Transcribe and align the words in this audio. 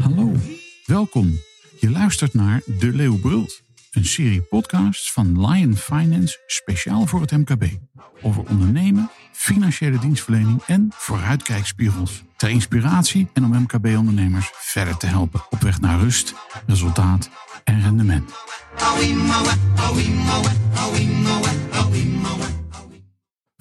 Hallo, 0.00 0.32
welkom. 0.86 1.40
Je 1.78 1.90
luistert 1.90 2.34
naar 2.34 2.62
De 2.66 2.92
Leeuw 2.92 3.18
Brult, 3.18 3.62
een 3.90 4.04
serie 4.04 4.42
podcasts 4.42 5.12
van 5.12 5.46
Lion 5.46 5.76
Finance 5.76 6.38
speciaal 6.46 7.06
voor 7.06 7.20
het 7.20 7.30
MKB. 7.30 7.64
Over 8.22 8.48
ondernemen, 8.48 9.10
financiële 9.32 9.98
dienstverlening 9.98 10.62
en 10.66 10.88
vooruitkijkspiegels. 10.94 12.22
Ter 12.36 12.50
inspiratie 12.50 13.28
en 13.32 13.44
om 13.44 13.62
MKB-ondernemers 13.62 14.50
verder 14.52 14.96
te 14.96 15.06
helpen 15.06 15.42
op 15.50 15.60
weg 15.60 15.80
naar 15.80 16.00
rust, 16.00 16.34
resultaat 16.66 17.30
en 17.64 17.82
rendement. 17.82 18.32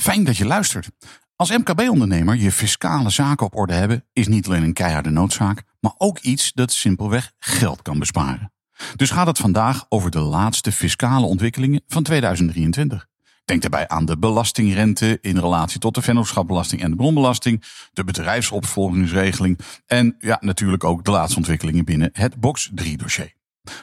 Fijn 0.01 0.23
dat 0.23 0.37
je 0.37 0.45
luistert. 0.45 0.89
Als 1.35 1.49
MKB-ondernemer 1.49 2.35
je 2.35 2.51
fiscale 2.51 3.09
zaken 3.09 3.45
op 3.45 3.55
orde 3.55 3.73
hebben 3.73 4.05
is 4.13 4.27
niet 4.27 4.47
alleen 4.47 4.63
een 4.63 4.73
keiharde 4.73 5.09
noodzaak, 5.09 5.63
maar 5.79 5.93
ook 5.97 6.19
iets 6.19 6.51
dat 6.53 6.71
simpelweg 6.71 7.31
geld 7.39 7.81
kan 7.81 7.99
besparen. 7.99 8.53
Dus 8.95 9.09
gaat 9.09 9.27
het 9.27 9.37
vandaag 9.37 9.85
over 9.89 10.11
de 10.11 10.19
laatste 10.19 10.71
fiscale 10.71 11.25
ontwikkelingen 11.25 11.81
van 11.87 12.03
2023. 12.03 13.07
Denk 13.45 13.61
daarbij 13.61 13.87
aan 13.87 14.05
de 14.05 14.17
belastingrente 14.17 15.17
in 15.21 15.37
relatie 15.37 15.79
tot 15.79 15.95
de 15.95 16.01
vennootschapbelasting 16.01 16.81
en 16.81 16.89
de 16.89 16.97
bronbelasting, 16.97 17.63
de 17.93 18.03
bedrijfsopvolgingsregeling 18.03 19.59
en 19.85 20.15
ja, 20.19 20.37
natuurlijk 20.39 20.83
ook 20.83 21.03
de 21.03 21.11
laatste 21.11 21.37
ontwikkelingen 21.37 21.85
binnen 21.85 22.09
het 22.13 22.39
Box 22.39 22.71
3 22.73 22.97
dossier. 22.97 23.33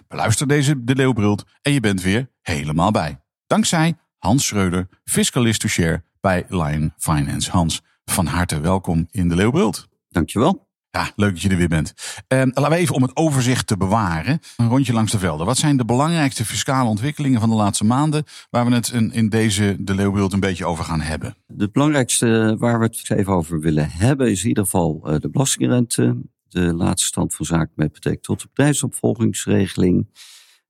Beluister 0.09 0.48
deze 0.48 0.85
De 0.85 0.95
Leeuwbrult 0.95 1.45
en 1.62 1.73
je 1.73 1.81
bent 1.81 2.03
weer 2.03 2.31
helemaal 2.41 2.91
bij. 2.91 3.21
Dankzij 3.47 3.97
Hans 4.19 4.47
Schreuder, 4.47 4.89
fiscalist 5.05 5.61
to 5.61 5.69
share 5.69 6.07
bij 6.29 6.45
Lion 6.48 6.93
Finance. 6.97 7.51
Hans, 7.51 7.83
van 8.05 8.27
harte 8.27 8.61
welkom 8.61 9.09
in 9.11 9.29
De 9.29 9.34
Leeuwbrult. 9.34 9.89
Dankjewel. 10.09 10.69
Ja, 10.91 11.11
leuk 11.17 11.33
dat 11.33 11.43
je 11.43 11.48
er 11.48 11.57
weer 11.57 11.69
bent. 11.69 11.95
Eh, 12.27 12.39
laten 12.39 12.70
we 12.70 12.77
even 12.77 12.95
om 12.95 13.03
het 13.03 13.17
overzicht 13.17 13.67
te 13.67 13.77
bewaren. 13.77 14.41
Een 14.57 14.69
rondje 14.69 14.93
langs 14.93 15.12
de 15.12 15.19
velden. 15.19 15.47
Wat 15.47 15.57
zijn 15.57 15.77
de 15.77 15.85
belangrijkste 15.85 16.45
fiscale 16.45 16.89
ontwikkelingen 16.89 17.41
van 17.41 17.48
de 17.48 17.55
laatste 17.55 17.85
maanden... 17.85 18.25
waar 18.51 18.67
we 18.67 18.75
het 18.75 18.89
in, 18.89 19.12
in 19.12 19.29
deze 19.29 19.77
De 19.79 19.95
Leeuwbrult 19.95 20.33
een 20.33 20.41
beetje 20.41 20.67
over 20.67 20.85
gaan 20.85 21.01
hebben? 21.01 21.37
De 21.47 21.70
belangrijkste 21.70 22.57
waar 22.59 22.79
we 22.79 22.85
het 22.85 23.11
even 23.11 23.33
over 23.33 23.61
willen 23.61 23.91
hebben... 23.91 24.31
is 24.31 24.42
in 24.42 24.48
ieder 24.48 24.65
geval 24.65 25.03
uh, 25.05 25.19
de 25.19 25.31
belastingrente. 25.31 26.17
De 26.48 26.75
laatste 26.75 27.07
stand 27.07 27.35
van 27.35 27.47
zaken 27.47 27.73
met 27.75 27.92
betrekking 27.92 28.25
tot 28.25 28.41
de 28.41 28.48
bedrijfsopvolgingsregeling. 28.48 30.09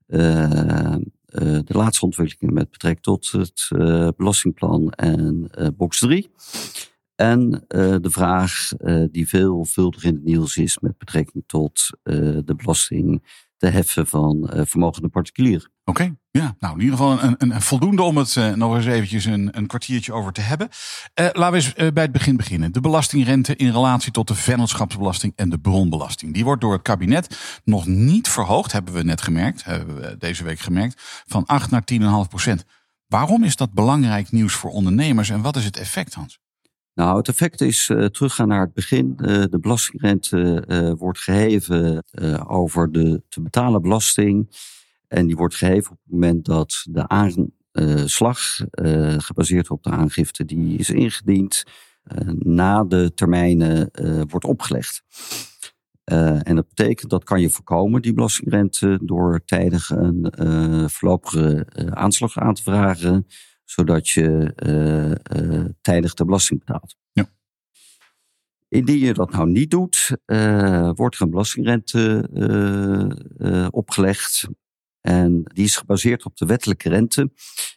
Uh, 0.06 0.94
de 1.64 1.74
laatste 1.74 2.04
ontwikkelingen 2.04 2.54
met 2.54 2.70
betrekking 2.70 3.04
tot 3.04 3.30
het 3.30 3.68
belastingplan 4.16 4.90
en 4.90 5.50
box 5.76 5.98
3. 5.98 6.30
En 7.14 7.64
de 7.68 8.10
vraag 8.10 8.68
die 9.10 9.28
veelvuldig 9.28 10.04
in 10.04 10.14
het 10.14 10.24
nieuws 10.24 10.56
is 10.56 10.78
met 10.78 10.98
betrekking 10.98 11.44
tot 11.46 11.90
de 12.02 12.54
belasting 12.56 13.22
te 13.58 13.66
heffen 13.66 14.06
van 14.06 14.50
vermogende 14.52 15.08
particulieren. 15.08 15.70
Oké, 15.84 16.14
ja. 16.30 16.56
Nou, 16.58 16.74
in 16.74 16.80
ieder 16.80 16.96
geval 16.96 17.22
een, 17.22 17.34
een, 17.38 17.54
een 17.54 17.62
voldoende 17.62 18.02
om 18.02 18.16
het 18.16 18.56
nog 18.56 18.76
eens 18.76 18.86
eventjes 18.86 19.24
een, 19.24 19.48
een 19.56 19.66
kwartiertje 19.66 20.12
over 20.12 20.32
te 20.32 20.40
hebben. 20.40 20.68
laten 21.14 21.50
we 21.50 21.56
eens 21.56 21.92
bij 21.92 22.02
het 22.02 22.12
begin 22.12 22.36
beginnen. 22.36 22.72
De 22.72 22.80
belastingrente 22.80 23.56
in 23.56 23.70
relatie 23.70 24.12
tot 24.12 24.28
de 24.28 24.34
vennootschapsbelasting 24.34 25.32
en 25.36 25.48
de 25.48 25.58
bronbelasting. 25.58 26.34
Die 26.34 26.44
wordt 26.44 26.60
door 26.60 26.72
het 26.72 26.82
kabinet 26.82 27.38
nog 27.64 27.86
niet 27.86 28.28
verhoogd, 28.28 28.72
hebben 28.72 28.94
we 28.94 29.02
net 29.02 29.22
gemerkt, 29.22 29.64
hebben 29.64 30.00
we 30.00 30.16
deze 30.18 30.44
week 30.44 30.60
gemerkt, 30.60 31.02
van 31.26 31.46
8 31.46 31.70
naar 31.70 31.82
10,5 31.92 32.28
procent. 32.28 32.64
Waarom 33.06 33.44
is 33.44 33.56
dat 33.56 33.72
belangrijk 33.72 34.30
nieuws 34.30 34.54
voor 34.54 34.70
ondernemers 34.70 35.30
en 35.30 35.42
wat 35.42 35.56
is 35.56 35.64
het 35.64 35.76
effect, 35.76 36.14
Hans? 36.14 36.40
Nou, 36.98 37.16
het 37.16 37.28
effect 37.28 37.60
is 37.60 37.88
uh, 37.88 38.04
teruggaan 38.04 38.48
naar 38.48 38.60
het 38.60 38.74
begin. 38.74 39.18
Uh, 39.20 39.44
de 39.50 39.58
belastingrente 39.60 40.64
uh, 40.68 40.92
wordt 40.96 41.18
geheven 41.18 42.04
over 42.46 42.92
de 42.92 43.22
te 43.28 43.40
betalen 43.40 43.82
belasting. 43.82 44.56
En 45.08 45.26
die 45.26 45.36
wordt 45.36 45.54
geheven 45.54 45.90
op 45.90 45.98
het 46.02 46.12
moment 46.12 46.44
dat 46.44 46.86
de 46.90 47.08
aanslag, 47.08 48.60
gebaseerd 49.16 49.70
op 49.70 49.82
de 49.82 49.90
aangifte 49.90 50.44
die 50.44 50.78
is 50.78 50.90
ingediend, 50.90 51.62
na 52.38 52.84
de 52.84 53.12
termijnen 53.14 53.90
wordt 54.28 54.44
opgelegd. 54.44 55.02
en 56.04 56.54
dat 56.54 56.68
betekent 56.68 57.10
dat 57.10 57.24
kan 57.24 57.40
je 57.40 57.50
voorkomen, 57.50 58.02
die 58.02 58.12
belastingrente, 58.12 58.98
door 59.02 59.44
tijdig 59.44 59.90
een 59.90 60.90
voorlopige 60.90 61.66
aanslag 61.90 62.38
aan 62.38 62.54
te 62.54 62.62
vragen 62.62 63.26
zodat 63.70 64.08
je 64.08 64.52
uh, 64.66 65.40
uh, 65.42 65.64
tijdig 65.80 66.14
de 66.14 66.24
belasting 66.24 66.58
betaalt. 66.58 66.96
Ja. 67.12 67.30
Indien 68.68 68.98
je 68.98 69.14
dat 69.14 69.30
nou 69.30 69.50
niet 69.50 69.70
doet, 69.70 70.16
uh, 70.26 70.90
wordt 70.94 71.16
er 71.16 71.22
een 71.22 71.30
belastingrente 71.30 72.28
opgelegd. 73.70 74.48
En 75.00 75.42
die 75.42 75.64
is 75.64 75.76
gebaseerd 75.76 76.24
op 76.24 76.36
de 76.36 76.46
wettelijke 76.46 76.88
rente. 76.88 77.30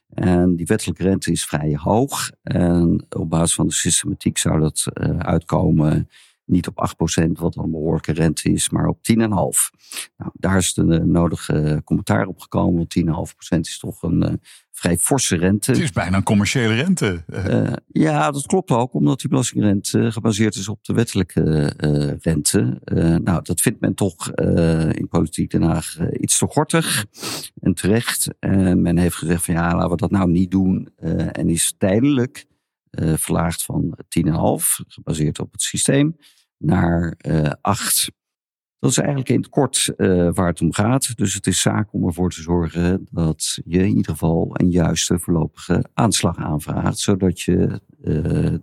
En 0.07 0.55
die 0.55 0.65
wettelijke 0.65 1.03
rente 1.03 1.31
is 1.31 1.45
vrij 1.45 1.75
hoog. 1.75 2.31
En 2.41 3.05
op 3.09 3.29
basis 3.29 3.55
van 3.55 3.67
de 3.67 3.73
systematiek 3.73 4.37
zou 4.37 4.59
dat 4.59 4.85
uitkomen 5.17 6.09
niet 6.51 6.67
op 6.67 6.89
8%, 7.21 7.31
wat 7.31 7.55
een 7.55 7.71
behoorlijke 7.71 8.11
rente 8.11 8.51
is, 8.51 8.69
maar 8.69 8.87
op 8.87 8.97
10,5%. 8.97 9.15
Nou, 10.17 10.31
daar 10.33 10.57
is 10.57 10.73
de 10.73 10.83
nodige 11.05 11.81
commentaar 11.83 12.25
op 12.25 12.39
gekomen, 12.39 12.75
want 12.75 13.33
10,5% 13.55 13.59
is 13.59 13.79
toch 13.79 14.03
een 14.03 14.23
uh, 14.23 14.33
vrij 14.71 14.97
forse 14.97 15.35
rente. 15.35 15.71
Het 15.71 15.81
is 15.81 15.91
bijna 15.91 16.17
een 16.17 16.23
commerciële 16.23 16.73
rente. 16.73 17.23
Uh, 17.27 17.73
ja, 17.87 18.31
dat 18.31 18.45
klopt 18.45 18.71
ook, 18.71 18.93
omdat 18.93 19.19
die 19.19 19.29
belastingrente 19.29 20.11
gebaseerd 20.11 20.55
is 20.55 20.67
op 20.67 20.83
de 20.83 20.93
wettelijke 20.93 21.73
uh, 21.77 22.13
rente. 22.19 22.81
nou, 23.23 23.43
dat 23.43 23.61
vindt 23.61 23.79
men 23.79 23.93
toch 23.93 24.31
in 24.91 25.07
politiek 25.09 25.51
Den 25.51 25.61
Haag 25.61 25.97
iets 26.19 26.37
te 26.37 26.47
gortig 26.47 27.05
en 27.59 27.73
terecht. 27.73 28.27
En 28.39 28.81
men 28.81 28.97
heeft 28.97 29.15
gezegd 29.15 29.45
van 29.45 29.53
ja, 29.53 29.75
laten 29.75 29.89
we 29.89 29.95
dat 29.95 30.11
nou 30.11 30.31
niet 30.31 30.51
doen. 30.51 30.89
en 31.31 31.49
is 31.49 31.73
tijdelijk 31.77 32.45
verlaagd 33.15 33.63
van 33.63 33.97
10,5, 34.25 34.33
gebaseerd 34.87 35.39
op 35.39 35.51
het 35.51 35.61
systeem, 35.61 36.15
naar 36.61 37.15
uh, 37.27 37.51
8. 37.61 38.11
Dat 38.79 38.89
is 38.89 38.97
eigenlijk 38.97 39.29
in 39.29 39.37
het 39.37 39.49
kort 39.49 39.93
uh, 39.97 40.29
waar 40.33 40.47
het 40.47 40.61
om 40.61 40.73
gaat. 40.73 41.17
Dus 41.17 41.33
het 41.33 41.47
is 41.47 41.61
zaak 41.61 41.93
om 41.93 42.05
ervoor 42.05 42.29
te 42.29 42.41
zorgen 42.41 43.07
dat 43.11 43.59
je 43.65 43.79
in 43.79 43.87
ieder 43.87 44.11
geval 44.11 44.49
een 44.53 44.69
juiste 44.69 45.19
voorlopige 45.19 45.85
aanslag 45.93 46.37
aanvraagt. 46.37 46.97
Zodat 46.97 47.41
je 47.41 47.81
uh, 48.03 48.13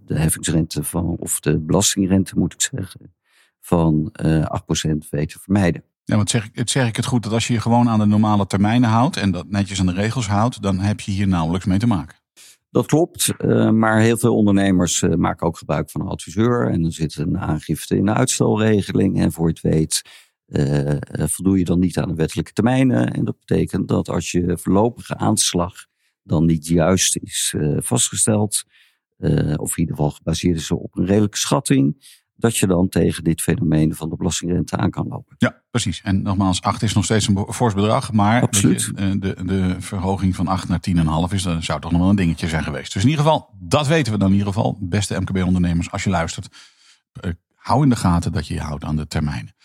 de 0.06 0.19
heffingsrente 0.19 0.84
van, 0.84 1.16
of 1.19 1.41
de 1.41 1.59
belastingrente 1.59 2.38
moet 2.38 2.53
ik 2.53 2.60
zeggen, 2.60 3.14
van 3.60 4.15
uh, 4.22 4.47
8% 4.94 5.09
weet 5.10 5.28
te 5.28 5.38
vermijden. 5.38 5.82
Ja, 6.04 6.16
want 6.16 6.30
zeg, 6.30 6.48
zeg 6.53 6.88
ik 6.88 6.97
het 6.97 7.06
goed 7.06 7.22
dat 7.22 7.32
als 7.32 7.47
je 7.47 7.53
je 7.53 7.60
gewoon 7.60 7.88
aan 7.88 7.98
de 7.98 8.06
normale 8.06 8.47
termijnen 8.47 8.91
houdt 8.91 9.16
en 9.16 9.30
dat 9.30 9.48
netjes 9.48 9.80
aan 9.80 9.86
de 9.86 9.92
regels 9.92 10.28
houdt, 10.28 10.62
dan 10.62 10.78
heb 10.78 11.00
je 11.00 11.12
hier 11.12 11.28
nauwelijks 11.28 11.66
mee 11.66 11.78
te 11.78 11.86
maken. 11.86 12.16
Dat 12.70 12.86
klopt, 12.86 13.34
uh, 13.38 13.70
maar 13.70 14.00
heel 14.00 14.16
veel 14.16 14.36
ondernemers 14.36 15.02
uh, 15.02 15.14
maken 15.14 15.46
ook 15.46 15.58
gebruik 15.58 15.90
van 15.90 16.00
een 16.00 16.06
adviseur. 16.06 16.70
En 16.70 16.82
dan 16.82 16.92
zit 16.92 17.16
een 17.16 17.38
aangifte 17.38 17.96
in 17.96 18.04
de 18.04 18.12
uitstelregeling. 18.12 19.20
En 19.20 19.32
voor 19.32 19.46
je 19.46 19.52
het 19.52 19.62
weet 19.62 20.02
uh, 20.46 20.96
voldoe 21.06 21.58
je 21.58 21.64
dan 21.64 21.78
niet 21.78 21.98
aan 21.98 22.08
de 22.08 22.14
wettelijke 22.14 22.52
termijnen. 22.52 23.12
En 23.12 23.24
dat 23.24 23.38
betekent 23.38 23.88
dat 23.88 24.08
als 24.08 24.30
je 24.30 24.58
voorlopige 24.58 25.16
aanslag 25.16 25.86
dan 26.22 26.46
niet 26.46 26.66
juist 26.66 27.16
is 27.16 27.54
vastgesteld, 27.76 28.64
of 29.56 29.76
in 29.76 29.80
ieder 29.80 29.96
geval 29.96 30.10
gebaseerd 30.10 30.56
is 30.56 30.70
op 30.70 30.96
een 30.96 31.06
redelijke 31.06 31.38
schatting, 31.38 31.96
dat 32.38 32.56
je 32.56 32.66
dan 32.66 32.88
tegen 32.88 33.25
dit 33.25 33.41
fenomeen 33.41 33.94
van 33.94 34.09
de 34.09 34.16
belastingrente 34.16 34.76
aan 34.76 34.91
kan 34.91 35.06
lopen. 35.09 35.34
Ja, 35.38 35.62
precies. 35.71 36.00
En 36.03 36.22
nogmaals, 36.22 36.62
8 36.62 36.82
is 36.82 36.93
nog 36.93 37.04
steeds 37.04 37.28
een 37.28 37.47
fors 37.50 37.75
bedrag. 37.75 38.12
Maar 38.12 38.43
Absoluut. 38.43 38.93
De, 38.94 39.19
de, 39.19 39.44
de 39.44 39.76
verhoging 39.78 40.36
van 40.36 40.47
8 40.47 40.68
naar 40.68 40.80
10,5 41.28 41.34
is, 41.34 41.42
dan 41.42 41.62
zou 41.62 41.80
toch 41.80 41.91
nog 41.91 42.01
wel 42.01 42.10
een 42.10 42.16
dingetje 42.16 42.48
zijn 42.48 42.62
geweest. 42.62 42.92
Dus 42.92 43.03
in 43.03 43.09
ieder 43.09 43.24
geval, 43.24 43.51
dat 43.59 43.86
weten 43.86 44.12
we 44.12 44.18
dan 44.18 44.28
in 44.28 44.36
ieder 44.36 44.53
geval. 44.53 44.78
Beste 44.80 45.21
MKB-ondernemers, 45.21 45.91
als 45.91 46.04
je 46.04 46.10
luistert, 46.10 46.48
uh, 47.24 47.33
hou 47.54 47.83
in 47.83 47.89
de 47.89 47.97
gaten 47.97 48.33
dat 48.33 48.47
je 48.47 48.54
je 48.54 48.60
houdt 48.60 48.84
aan 48.84 48.97
de 48.97 49.07
termijnen. 49.07 49.57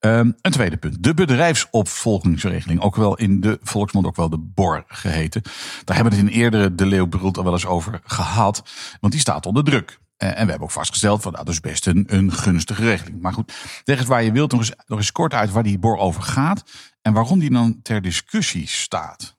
Um, 0.00 0.34
een 0.40 0.52
tweede 0.52 0.76
punt. 0.76 1.02
De 1.02 1.14
bedrijfsopvolgingsregeling. 1.14 2.80
Ook 2.80 2.96
wel 2.96 3.16
in 3.16 3.40
de 3.40 3.58
volksmond 3.62 4.06
ook 4.06 4.16
wel 4.16 4.28
de 4.28 4.38
BOR 4.38 4.84
geheten. 4.86 5.42
Daar 5.84 5.96
hebben 5.96 6.14
we 6.14 6.20
het 6.20 6.28
in 6.28 6.40
eerdere 6.40 6.74
De 6.74 6.86
Leeuw 6.86 7.08
al 7.20 7.44
wel 7.44 7.52
eens 7.52 7.66
over 7.66 8.00
gehad. 8.04 8.62
Want 9.00 9.12
die 9.12 9.22
staat 9.22 9.46
onder 9.46 9.64
druk. 9.64 10.00
Uh, 10.22 10.28
en 10.28 10.44
we 10.44 10.50
hebben 10.50 10.60
ook 10.60 10.70
vastgesteld 10.70 11.22
van 11.22 11.32
nou, 11.32 11.44
dat 11.44 11.54
is 11.54 11.60
best 11.60 11.86
een, 11.86 12.32
gunstige 12.32 12.82
regeling. 12.82 13.20
Maar 13.20 13.32
goed, 13.32 13.52
leg 13.84 13.98
eens 13.98 14.08
waar 14.08 14.22
je 14.22 14.32
wilt 14.32 14.52
nog 14.52 14.60
eens, 14.60 14.72
nog 14.86 14.98
eens 14.98 15.12
kort 15.12 15.34
uit 15.34 15.52
waar 15.52 15.62
die 15.62 15.78
BOR 15.78 15.96
over 15.96 16.22
gaat. 16.22 16.64
En 17.02 17.12
waarom 17.12 17.38
die 17.38 17.50
dan 17.50 17.82
ter 17.82 18.02
discussie 18.02 18.68
staat. 18.68 19.36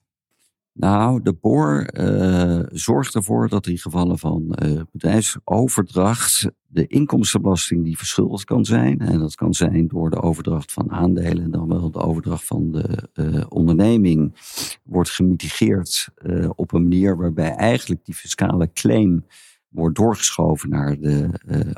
Nou, 0.73 1.21
de 1.21 1.33
boor 1.33 1.89
uh, 1.93 2.59
zorgt 2.67 3.15
ervoor 3.15 3.49
dat 3.49 3.67
in 3.67 3.77
gevallen 3.77 4.19
van 4.19 4.57
uh, 4.63 4.81
bedrijfsoverdracht 4.91 6.47
de 6.67 6.87
inkomstenbelasting 6.87 7.83
die 7.83 7.97
verschuldigd 7.97 8.45
kan 8.45 8.65
zijn. 8.65 8.99
En 8.99 9.19
dat 9.19 9.35
kan 9.35 9.53
zijn 9.53 9.87
door 9.87 10.09
de 10.09 10.21
overdracht 10.21 10.71
van 10.71 10.91
aandelen 10.91 11.43
en 11.43 11.51
dan 11.51 11.67
wel 11.67 11.91
de 11.91 11.99
overdracht 11.99 12.45
van 12.45 12.71
de 12.71 13.45
onderneming. 13.49 14.35
Wordt 14.83 15.09
gemitigeerd 15.09 16.07
op 16.55 16.73
een 16.73 16.81
manier 16.81 17.17
waarbij 17.17 17.55
eigenlijk 17.55 18.05
die 18.05 18.15
fiscale 18.15 18.71
claim 18.73 19.25
wordt 19.73 19.95
doorgeschoven 19.95 20.69
naar 20.69 20.99
de 20.99 21.29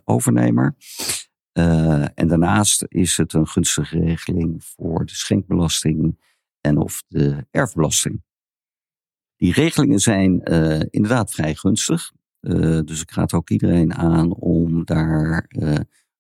overnemer. 0.04 0.76
en 2.14 2.28
daarnaast 2.28 2.86
is 2.88 3.18
het 3.18 3.34
een 3.34 3.48
gunstige 3.48 4.00
regeling 4.00 4.64
voor 4.64 5.06
de 5.06 5.14
schenkbelasting 5.14 6.20
en 6.62 6.78
of 6.78 7.04
de 7.08 7.48
erfbelasting. 7.52 8.24
Die 9.36 9.54
regelingen 9.54 10.00
zijn 10.00 10.52
uh, 10.52 10.82
inderdaad 10.90 11.32
vrij 11.32 11.56
gunstig. 11.56 12.12
Dus 12.86 13.02
ik 13.02 13.12
raad 13.12 13.34
ook 13.34 13.50
iedereen 13.50 13.94
aan 13.94 14.34
om 14.34 14.86
daar 14.86 15.48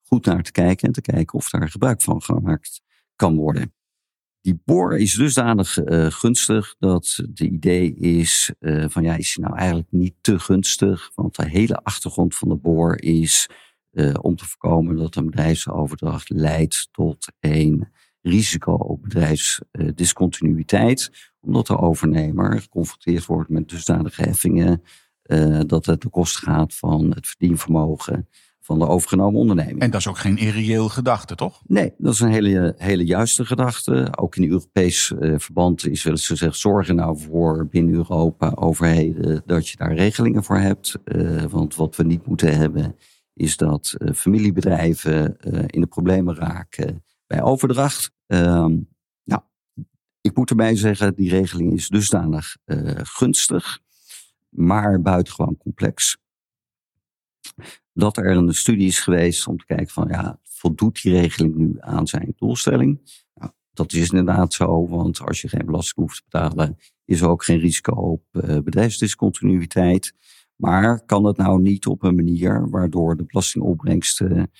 goed 0.07 0.25
naar 0.25 0.43
te 0.43 0.51
kijken 0.51 0.87
en 0.87 0.93
te 0.93 1.01
kijken 1.01 1.37
of 1.37 1.49
daar 1.49 1.69
gebruik 1.69 2.01
van 2.01 2.21
gemaakt 2.21 2.81
kan 3.15 3.35
worden. 3.35 3.73
Die 4.45 4.61
boor 4.65 4.97
is 4.97 5.13
dusdanig 5.13 5.77
gunstig 6.09 6.75
dat 6.79 7.19
de 7.29 7.49
idee 7.49 7.95
is 7.95 8.51
van 8.87 9.03
ja, 9.03 9.15
is 9.15 9.35
hij 9.35 9.45
nou 9.45 9.57
eigenlijk 9.57 9.91
niet 9.91 10.13
te 10.21 10.39
gunstig? 10.39 11.11
Want 11.15 11.35
de 11.35 11.49
hele 11.49 11.75
achtergrond 11.75 12.35
van 12.35 12.49
de 12.49 12.55
boor 12.55 13.01
is 13.01 13.49
om 14.21 14.35
te 14.35 14.45
voorkomen 14.45 14.95
dat 14.95 15.15
een 15.15 15.25
bedrijfsoverdracht 15.25 16.29
leidt 16.29 16.87
tot 16.91 17.27
een 17.39 17.87
risico 18.21 18.73
op 18.73 19.01
bedrijfsdiscontinuïteit 19.01 21.33
omdat 21.39 21.67
de 21.67 21.77
overnemer 21.77 22.61
geconfronteerd 22.61 23.25
wordt 23.25 23.49
met 23.49 23.69
dusdanige 23.69 24.21
heffingen 24.21 24.83
dat 25.67 25.85
het 25.85 26.01
de 26.01 26.09
kost 26.09 26.37
gaat 26.37 26.75
van 26.75 27.11
het 27.13 27.27
verdienvermogen 27.27 28.29
van 28.65 28.79
de 28.79 28.87
overgenomen 28.87 29.39
onderneming. 29.39 29.79
En 29.79 29.91
dat 29.91 29.99
is 29.99 30.07
ook 30.07 30.17
geen 30.17 30.37
irreëel 30.37 30.89
gedachte, 30.89 31.35
toch? 31.35 31.61
Nee, 31.65 31.93
dat 31.97 32.13
is 32.13 32.19
een 32.19 32.31
hele, 32.31 32.73
hele 32.77 33.05
juiste 33.05 33.45
gedachte. 33.45 34.07
Ook 34.15 34.35
in 34.35 34.49
Europees 34.49 35.13
uh, 35.19 35.33
verband 35.37 35.87
is 35.87 36.03
wel 36.03 36.13
eens 36.13 36.27
gezegd: 36.27 36.57
zorg 36.57 36.87
er 36.87 36.95
nou 36.95 37.19
voor 37.19 37.67
binnen 37.67 37.93
Europa 37.93 38.51
overheden 38.55 39.41
dat 39.45 39.69
je 39.69 39.77
daar 39.77 39.93
regelingen 39.93 40.43
voor 40.43 40.57
hebt. 40.57 40.97
Uh, 41.05 41.43
want 41.43 41.75
wat 41.75 41.95
we 41.95 42.03
niet 42.03 42.25
moeten 42.25 42.57
hebben, 42.57 42.95
is 43.33 43.57
dat 43.57 43.95
familiebedrijven 44.15 45.37
in 45.67 45.81
de 45.81 45.87
problemen 45.87 46.35
raken 46.35 47.03
bij 47.27 47.41
overdracht. 47.41 48.11
Ehm, 48.27 48.77
ik 50.21 50.35
moet 50.35 50.49
erbij 50.49 50.75
zeggen, 50.75 51.15
die 51.15 51.29
regeling 51.29 51.73
is 51.73 51.87
dusdanig 51.87 52.57
gunstig, 53.03 53.79
maar 54.49 55.01
buitengewoon 55.01 55.57
complex. 55.57 56.17
Dat 57.97 58.17
er 58.17 58.25
een 58.25 58.53
studie 58.53 58.87
is 58.87 58.99
geweest 58.99 59.47
om 59.47 59.57
te 59.57 59.65
kijken 59.65 59.89
van, 59.89 60.07
ja, 60.07 60.39
voldoet 60.43 61.01
die 61.01 61.11
regeling 61.11 61.55
nu 61.55 61.75
aan 61.79 62.07
zijn 62.07 62.33
doelstelling? 62.37 63.19
Nou, 63.33 63.51
dat 63.73 63.93
is 63.93 64.09
inderdaad 64.09 64.53
zo, 64.53 64.87
want 64.87 65.21
als 65.21 65.41
je 65.41 65.47
geen 65.47 65.65
belasting 65.65 65.95
hoeft 65.95 66.15
te 66.15 66.23
betalen, 66.29 66.77
is 67.05 67.21
er 67.21 67.27
ook 67.27 67.43
geen 67.43 67.59
risico 67.59 67.93
op 67.93 68.23
uh, 68.31 68.59
bedrijfsdiscontinuïteit. 68.59 70.13
Maar 70.55 71.05
kan 71.05 71.25
het 71.25 71.37
nou 71.37 71.61
niet 71.61 71.85
op 71.85 72.03
een 72.03 72.15
manier 72.15 72.69
waardoor 72.69 73.17
de 73.17 73.25
belastingopbrengsten 73.25 74.51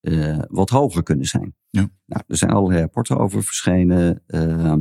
uh, 0.00 0.38
wat 0.48 0.70
hoger 0.70 1.02
kunnen 1.02 1.26
zijn. 1.26 1.54
Ja. 1.70 1.90
Nou, 2.06 2.22
er 2.26 2.36
zijn 2.36 2.50
allerlei 2.50 2.80
rapporten 2.80 3.18
over 3.18 3.42
verschenen. 3.42 4.22
Uh, 4.26 4.72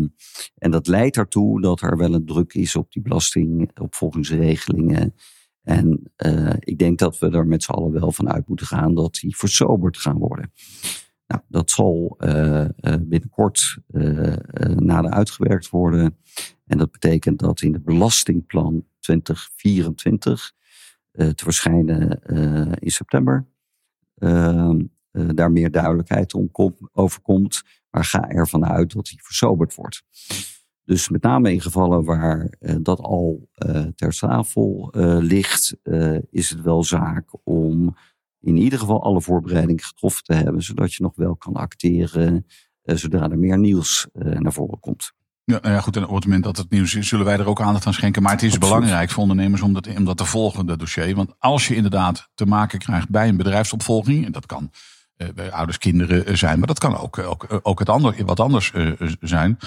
en 0.56 0.72
dat 0.72 0.88
leidt 0.88 1.18
ertoe 1.18 1.62
dat 1.62 1.82
er 1.82 1.98
wel 1.98 2.14
een 2.14 2.26
druk 2.26 2.54
is 2.54 2.76
op 2.76 2.92
die 2.92 3.02
belastingopvolgingsregelingen. 3.02 5.14
En 5.70 6.12
uh, 6.18 6.54
ik 6.60 6.78
denk 6.78 7.00
dat 7.00 7.20
we 7.20 7.30
er 7.30 7.48
met 7.48 7.64
z'n 7.64 7.72
allen 7.72 7.92
wel 7.92 8.12
van 8.12 8.30
uit 8.30 8.48
moeten 8.48 8.68
gaan 8.68 8.94
dat 8.94 9.14
die 9.14 9.38
versoberd 9.38 9.98
gaan 9.98 10.18
worden. 10.18 10.52
Nou, 11.28 11.42
dat 11.48 11.70
zal 11.70 12.18
uh, 12.20 12.66
binnenkort 13.02 13.78
nader 14.76 15.12
uitgewerkt 15.12 15.70
worden. 15.70 16.18
En 16.66 16.78
dat 16.78 16.92
betekent 16.92 17.40
dat 17.40 17.62
in 17.62 17.72
de 17.72 17.80
belastingplan 17.80 18.86
2024 19.00 20.52
te 21.12 21.34
verschijnen 21.36 22.22
in 22.80 22.92
september. 22.92 23.48
Ehm, 24.16 24.82
uh, 25.12 25.30
daar 25.34 25.52
meer 25.52 25.72
duidelijkheid 25.72 26.34
om 26.34 26.50
over 26.94 27.22
komt. 27.22 27.64
Maar 27.90 28.06
ga 28.06 28.30
ervan 28.30 28.66
uit 28.66 28.94
dat 28.94 29.06
die 29.06 29.24
versoberd 29.24 29.76
wordt. 29.76 30.04
Dus 30.90 31.10
met 31.10 31.22
name 31.22 31.52
in 31.52 31.62
gevallen 31.62 32.04
waar 32.04 32.54
uh, 32.60 32.76
dat 32.82 33.00
al 33.00 33.50
uh, 33.66 33.82
ter 33.96 34.18
tafel 34.18 34.90
ligt, 35.22 35.78
is 36.30 36.50
het 36.50 36.62
wel 36.62 36.84
zaak 36.84 37.26
om 37.44 37.96
in 38.40 38.58
ieder 38.58 38.80
geval 38.80 39.04
alle 39.04 39.22
voorbereidingen 39.22 39.84
getroffen 39.84 40.24
te 40.24 40.34
hebben, 40.34 40.64
zodat 40.64 40.94
je 40.94 41.04
nog 41.04 41.16
wel 41.16 41.36
kan 41.36 41.54
acteren 41.54 42.46
zodra 42.84 43.30
er 43.30 43.40
meer 43.40 43.58
nieuws 43.58 44.08
naar 44.14 44.54
voren 44.54 44.80
komt. 44.80 45.12
Ja, 45.44 45.60
nou 45.62 45.74
ja, 45.74 45.82
goed. 45.82 45.96
En 45.96 46.08
op 46.08 46.16
het 46.16 46.26
moment 46.26 46.44
dat 46.44 46.58
het 46.58 46.70
nieuws 46.70 46.96
is, 46.96 47.08
zullen 47.08 47.26
wij 47.26 47.38
er 47.38 47.48
ook 47.48 47.62
aandacht 47.62 47.86
aan 47.86 47.94
schenken. 47.94 48.22
Maar 48.22 48.32
het 48.32 48.44
is 48.44 48.58
belangrijk 48.58 49.10
voor 49.10 49.22
ondernemers 49.22 49.62
om 49.62 49.74
dat, 49.74 49.96
om 49.98 50.06
dat 50.06 50.18
te 50.18 50.26
volgen, 50.26 50.66
dat 50.66 50.80
dossier. 50.80 51.16
Want 51.16 51.34
als 51.40 51.68
je 51.68 51.76
inderdaad 51.76 52.30
te 52.34 52.46
maken 52.46 52.80
krijgt 52.80 53.10
bij 53.10 53.28
een 53.28 53.38
bedrijfsopvolging, 53.38 54.26
en 54.26 54.32
dat 54.32 54.46
kan 54.46 54.72
eh, 55.16 55.28
bij 55.36 55.52
ouders, 55.52 55.78
kinderen 55.78 56.26
eh, 56.26 56.36
zijn. 56.36 56.58
Maar 56.58 56.68
dat 56.68 56.80
kan 56.80 56.98
ook, 56.98 57.18
ook, 57.18 57.44
eh, 57.44 57.58
ook 57.62 57.80
het 57.80 57.90
ander, 57.90 58.26
wat 58.26 58.40
anders 58.40 58.74
zijn. 59.20 59.58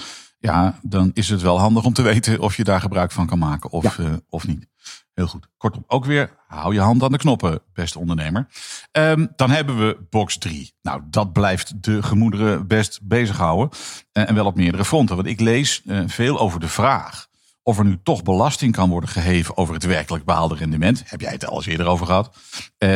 Ja, 0.45 0.79
dan 0.81 1.11
is 1.13 1.29
het 1.29 1.41
wel 1.41 1.59
handig 1.59 1.83
om 1.83 1.93
te 1.93 2.01
weten 2.01 2.39
of 2.39 2.57
je 2.57 2.63
daar 2.63 2.81
gebruik 2.81 3.11
van 3.11 3.25
kan 3.25 3.39
maken 3.39 3.71
of, 3.71 3.99
of 4.29 4.47
niet. 4.47 4.67
Heel 5.13 5.27
goed. 5.27 5.47
Kortom, 5.57 5.83
ook 5.87 6.05
weer 6.05 6.35
hou 6.47 6.73
je 6.73 6.79
hand 6.79 7.03
aan 7.03 7.11
de 7.11 7.17
knoppen, 7.17 7.59
beste 7.73 7.99
ondernemer. 7.99 8.47
Um, 8.91 9.31
dan 9.35 9.49
hebben 9.49 9.77
we 9.77 10.07
box 10.09 10.37
3. 10.37 10.73
Nou, 10.81 11.01
dat 11.05 11.33
blijft 11.33 11.83
de 11.83 12.03
gemoederen 12.03 12.67
best 12.67 12.99
bezighouden. 13.03 13.69
Uh, 14.13 14.29
en 14.29 14.35
wel 14.35 14.45
op 14.45 14.55
meerdere 14.55 14.85
fronten. 14.85 15.15
Want 15.15 15.27
ik 15.27 15.39
lees 15.39 15.81
uh, 15.85 16.03
veel 16.07 16.39
over 16.39 16.59
de 16.59 16.67
vraag 16.67 17.27
of 17.61 17.77
er 17.77 17.85
nu 17.85 17.99
toch 18.03 18.23
belasting 18.23 18.73
kan 18.73 18.89
worden 18.89 19.09
geheven 19.09 19.57
over 19.57 19.73
het 19.73 19.83
werkelijk 19.83 20.25
behaalde 20.25 20.55
rendement. 20.55 21.03
Heb 21.05 21.21
jij 21.21 21.31
het 21.31 21.45
al 21.45 21.55
eens 21.55 21.65
eerder 21.65 21.87
over 21.87 22.05
gehad. 22.05 22.35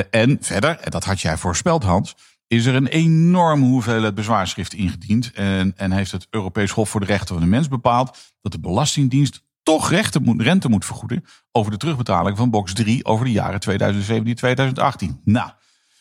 En 0.09 0.38
verder, 0.41 0.79
en 0.79 0.91
dat 0.91 1.03
had 1.03 1.21
jij 1.21 1.38
voorspeld 1.38 1.83
Hans, 1.83 2.15
is 2.47 2.65
er 2.65 2.75
een 2.75 2.88
enorme 2.88 3.65
hoeveelheid 3.65 4.15
bezwaarschriften 4.15 4.77
ingediend. 4.77 5.31
En, 5.31 5.73
en 5.75 5.91
heeft 5.91 6.11
het 6.11 6.27
Europees 6.29 6.71
Hof 6.71 6.89
voor 6.89 6.99
de 6.99 7.05
Rechten 7.05 7.27
van 7.35 7.44
de 7.44 7.49
Mens 7.49 7.67
bepaald 7.67 8.17
dat 8.41 8.51
de 8.51 8.59
Belastingdienst 8.59 9.45
toch 9.63 9.89
rechten 9.89 10.23
moet, 10.23 10.41
rente 10.41 10.69
moet 10.69 10.85
vergoeden 10.85 11.23
over 11.51 11.71
de 11.71 11.77
terugbetaling 11.77 12.38
van 12.38 12.49
box 12.49 12.73
3 12.73 13.05
over 13.05 13.25
de 13.25 13.31
jaren 13.31 13.59
2017-2018. 13.59 15.21
Nou, 15.23 15.51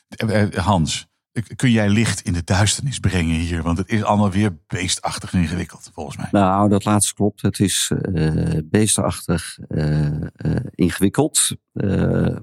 eh, 0.08 0.42
eh, 0.42 0.52
Hans, 0.52 1.06
kun 1.56 1.70
jij 1.70 1.88
licht 1.88 2.20
in 2.20 2.32
de 2.32 2.44
duisternis 2.44 2.98
brengen 2.98 3.34
hier? 3.34 3.62
Want 3.62 3.78
het 3.78 3.88
is 3.88 4.02
allemaal 4.02 4.30
weer 4.30 4.58
beestachtig 4.66 5.32
ingewikkeld, 5.32 5.90
volgens 5.92 6.16
mij. 6.16 6.28
Nou, 6.30 6.68
dat 6.68 6.84
laatste 6.84 7.14
klopt. 7.14 7.42
Het 7.42 7.60
is 7.60 7.92
beestachtig 8.64 9.58
ingewikkeld. 10.74 11.56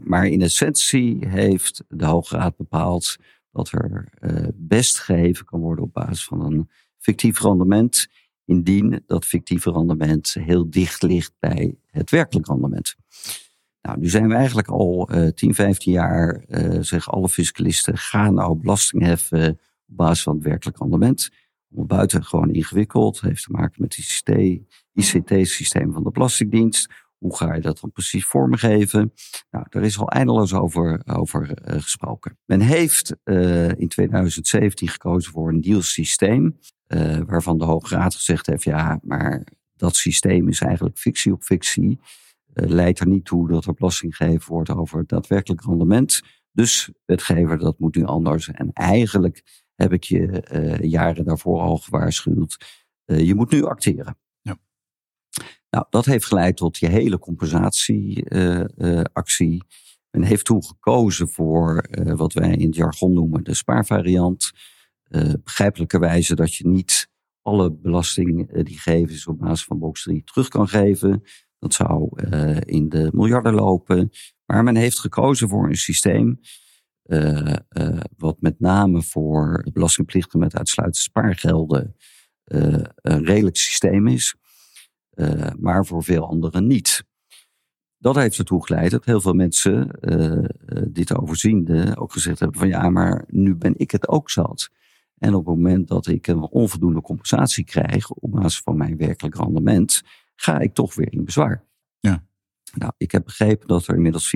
maar 0.04 0.26
in 0.26 0.42
essentie 0.42 1.28
heeft 1.28 1.84
de 1.88 2.06
Hoge 2.06 2.36
Raad 2.36 2.58
bepaald 2.58 3.18
dat 3.54 3.72
er 3.72 4.10
uh, 4.20 4.48
best 4.54 5.00
geheven 5.00 5.46
kan 5.46 5.60
worden 5.60 5.84
op 5.84 5.94
basis 5.94 6.26
van 6.26 6.42
een 6.42 6.70
fictief 6.98 7.42
rendement, 7.42 8.08
indien 8.46 9.04
dat 9.06 9.26
fictieve 9.26 9.72
rendement 9.72 10.34
heel 10.34 10.70
dicht 10.70 11.04
ligt 11.04 11.34
bij 11.40 11.76
het 11.86 12.10
werkelijk 12.10 12.48
rendement. 12.48 12.96
Nou, 13.82 14.00
nu 14.00 14.10
zijn 14.10 14.28
we 14.28 14.34
eigenlijk 14.34 14.68
al 14.68 15.10
uh, 15.16 15.28
10, 15.28 15.54
15 15.54 15.94
jaar, 15.94 16.44
uh, 16.48 16.78
zeggen 16.82 17.14
alle 17.14 17.30
fiscalisten, 17.30 17.98
gaan 17.98 18.34
nou 18.34 18.56
belasting 18.56 19.04
heffen 19.04 19.50
op 19.88 19.96
basis 19.98 20.24
van 20.24 20.36
het 20.36 20.44
werkelijk 20.44 20.78
rendement. 20.78 21.30
Buitengewoon 21.68 22.54
ingewikkeld, 22.54 23.22
heeft 23.22 23.44
te 23.44 23.52
maken 23.52 23.82
met 23.82 23.96
het 23.96 24.60
ICT-systeem 24.94 25.94
van 25.94 26.04
de 26.04 26.12
Belastingdienst. 26.12 26.90
Hoe 27.24 27.36
ga 27.36 27.54
je 27.54 27.62
dat 27.62 27.80
dan 27.80 27.92
precies 27.92 28.26
vormgeven? 28.26 29.14
Nou, 29.52 29.66
daar 29.70 29.84
is 29.84 30.00
al 30.00 30.10
eindeloos 30.10 30.54
over, 30.54 31.02
over 31.06 31.42
uh, 31.42 31.82
gesproken. 31.82 32.38
Men 32.46 32.60
heeft 32.62 33.16
uh, 33.24 33.70
in 33.70 33.88
2017 33.88 34.88
gekozen 34.88 35.32
voor 35.32 35.50
een 35.50 35.62
dealsysteem, 35.62 36.60
uh, 36.88 37.18
waarvan 37.26 37.58
de 37.58 37.64
Hoge 37.64 37.96
Raad 37.96 38.16
gezegd 38.16 38.46
heeft, 38.46 38.64
ja, 38.64 39.00
maar 39.04 39.44
dat 39.76 39.96
systeem 39.96 40.48
is 40.48 40.62
eigenlijk 40.62 40.98
fictie 40.98 41.34
op 41.34 41.44
fictie. 41.44 42.00
leidt 42.54 43.00
er 43.00 43.08
niet 43.08 43.26
toe 43.26 43.48
dat 43.48 43.66
er 43.66 43.74
belasting 43.74 44.16
gegeven 44.16 44.54
wordt 44.54 44.70
over 44.70 45.08
daadwerkelijk 45.08 45.66
rendement. 45.66 46.22
Dus 46.52 46.92
wetgever, 47.06 47.58
dat 47.58 47.80
moet 47.80 47.96
nu 47.96 48.04
anders. 48.04 48.52
En 48.52 48.72
eigenlijk 48.74 49.66
heb 49.76 49.94
ik 49.94 50.04
je 50.04 50.80
jaren 50.82 51.26
daarvoor 51.26 51.60
al 51.60 51.78
gewaarschuwd. 51.78 52.82
je 53.06 53.36
moet 53.36 53.52
nu 53.52 53.64
acteren. 53.64 54.18
Nou, 55.70 55.86
dat 55.90 56.06
heeft 56.06 56.26
geleid 56.26 56.58
tot 56.58 56.78
je 56.78 56.88
hele 56.88 57.20
compensatieactie. 57.20 58.30
Uh, 58.30 59.60
Men 60.12 60.24
heeft 60.24 60.46
toen 60.46 60.64
gekozen 60.64 61.30
voor 61.30 61.86
uh, 61.92 62.14
wat 62.14 62.34
wij 62.34 62.52
in 62.52 62.66
het 62.66 62.76
jargon 62.76 63.14
noemen 63.14 63.44
de 63.44 63.54
spaarvariant. 63.54 64.52
Uh, 65.10 65.34
begrijpelijkerwijze 65.44 66.36
dat 66.36 66.56
je 66.56 66.68
niet 66.68 67.10
alle 67.42 67.72
belasting 67.72 68.64
die 68.64 68.80
gegeven 68.80 69.14
is 69.14 69.28
op 69.28 69.40
basis 69.40 69.66
van 69.66 69.80
box 69.80 70.04
3 70.04 70.24
terug 70.24 70.48
kan 70.48 70.68
geven. 70.68 71.24
Dat 71.60 71.74
zou 71.74 72.22
in 72.60 72.90
de 72.90 73.10
miljarden 73.14 73.54
lopen. 73.54 74.10
Maar 74.46 74.64
men 74.64 74.76
heeft 74.76 75.00
gekozen 75.00 75.50
voor 75.50 75.70
een 75.70 75.76
systeem 75.76 76.40
wat 78.18 78.42
met 78.42 78.60
name 78.60 79.02
voor 79.02 79.66
belastingplichten 79.74 80.40
met 80.40 80.56
uitsluitend 80.56 81.04
spaargelden 81.04 81.96
een 82.44 83.26
redelijk 83.26 83.58
systeem 83.58 84.08
is, 84.08 84.36
maar 85.60 85.86
voor 85.86 86.04
veel 86.04 86.28
anderen 86.28 86.68
niet. 86.68 87.04
Dat 87.98 88.16
heeft 88.16 88.38
ertoe 88.38 88.66
geleid 88.66 88.92
dat 88.92 89.06
heel 89.06 89.22
veel 89.22 89.34
mensen, 89.34 89.90
dit 90.88 91.18
overziende, 91.18 91.98
ook 91.98 92.12
gezegd 92.12 92.40
hebben 92.40 92.60
van 92.60 92.68
ja, 92.68 92.90
maar 92.90 93.24
nu 93.28 93.56
ben 93.56 93.74
ik 93.78 93.92
het 93.92 94.08
ook 94.08 94.30
zat. 94.30 94.70
En 95.18 95.34
op 95.34 95.46
het 95.46 95.56
moment 95.56 95.88
dat 95.88 96.08
ik 96.08 96.28
een 96.28 96.42
onvoldoende 96.42 97.02
compensatie 97.02 97.64
krijg 97.64 98.10
op 98.10 98.32
basis 98.32 98.60
van 98.60 98.78
mijn 98.78 98.98
werkelijk 98.98 99.36
rendement, 99.36 100.02
ga 100.36 100.60
ik 100.60 100.74
toch 100.74 100.96
weer 100.96 101.14
in 101.14 101.26
bezwaar. 101.26 101.64
Ja. 102.00 102.24
Nou, 102.74 102.92
ik 102.98 103.12
heb 103.12 103.24
begrepen 103.24 103.68
dat 103.68 103.88
er 103.88 103.96
inmiddels 103.96 104.36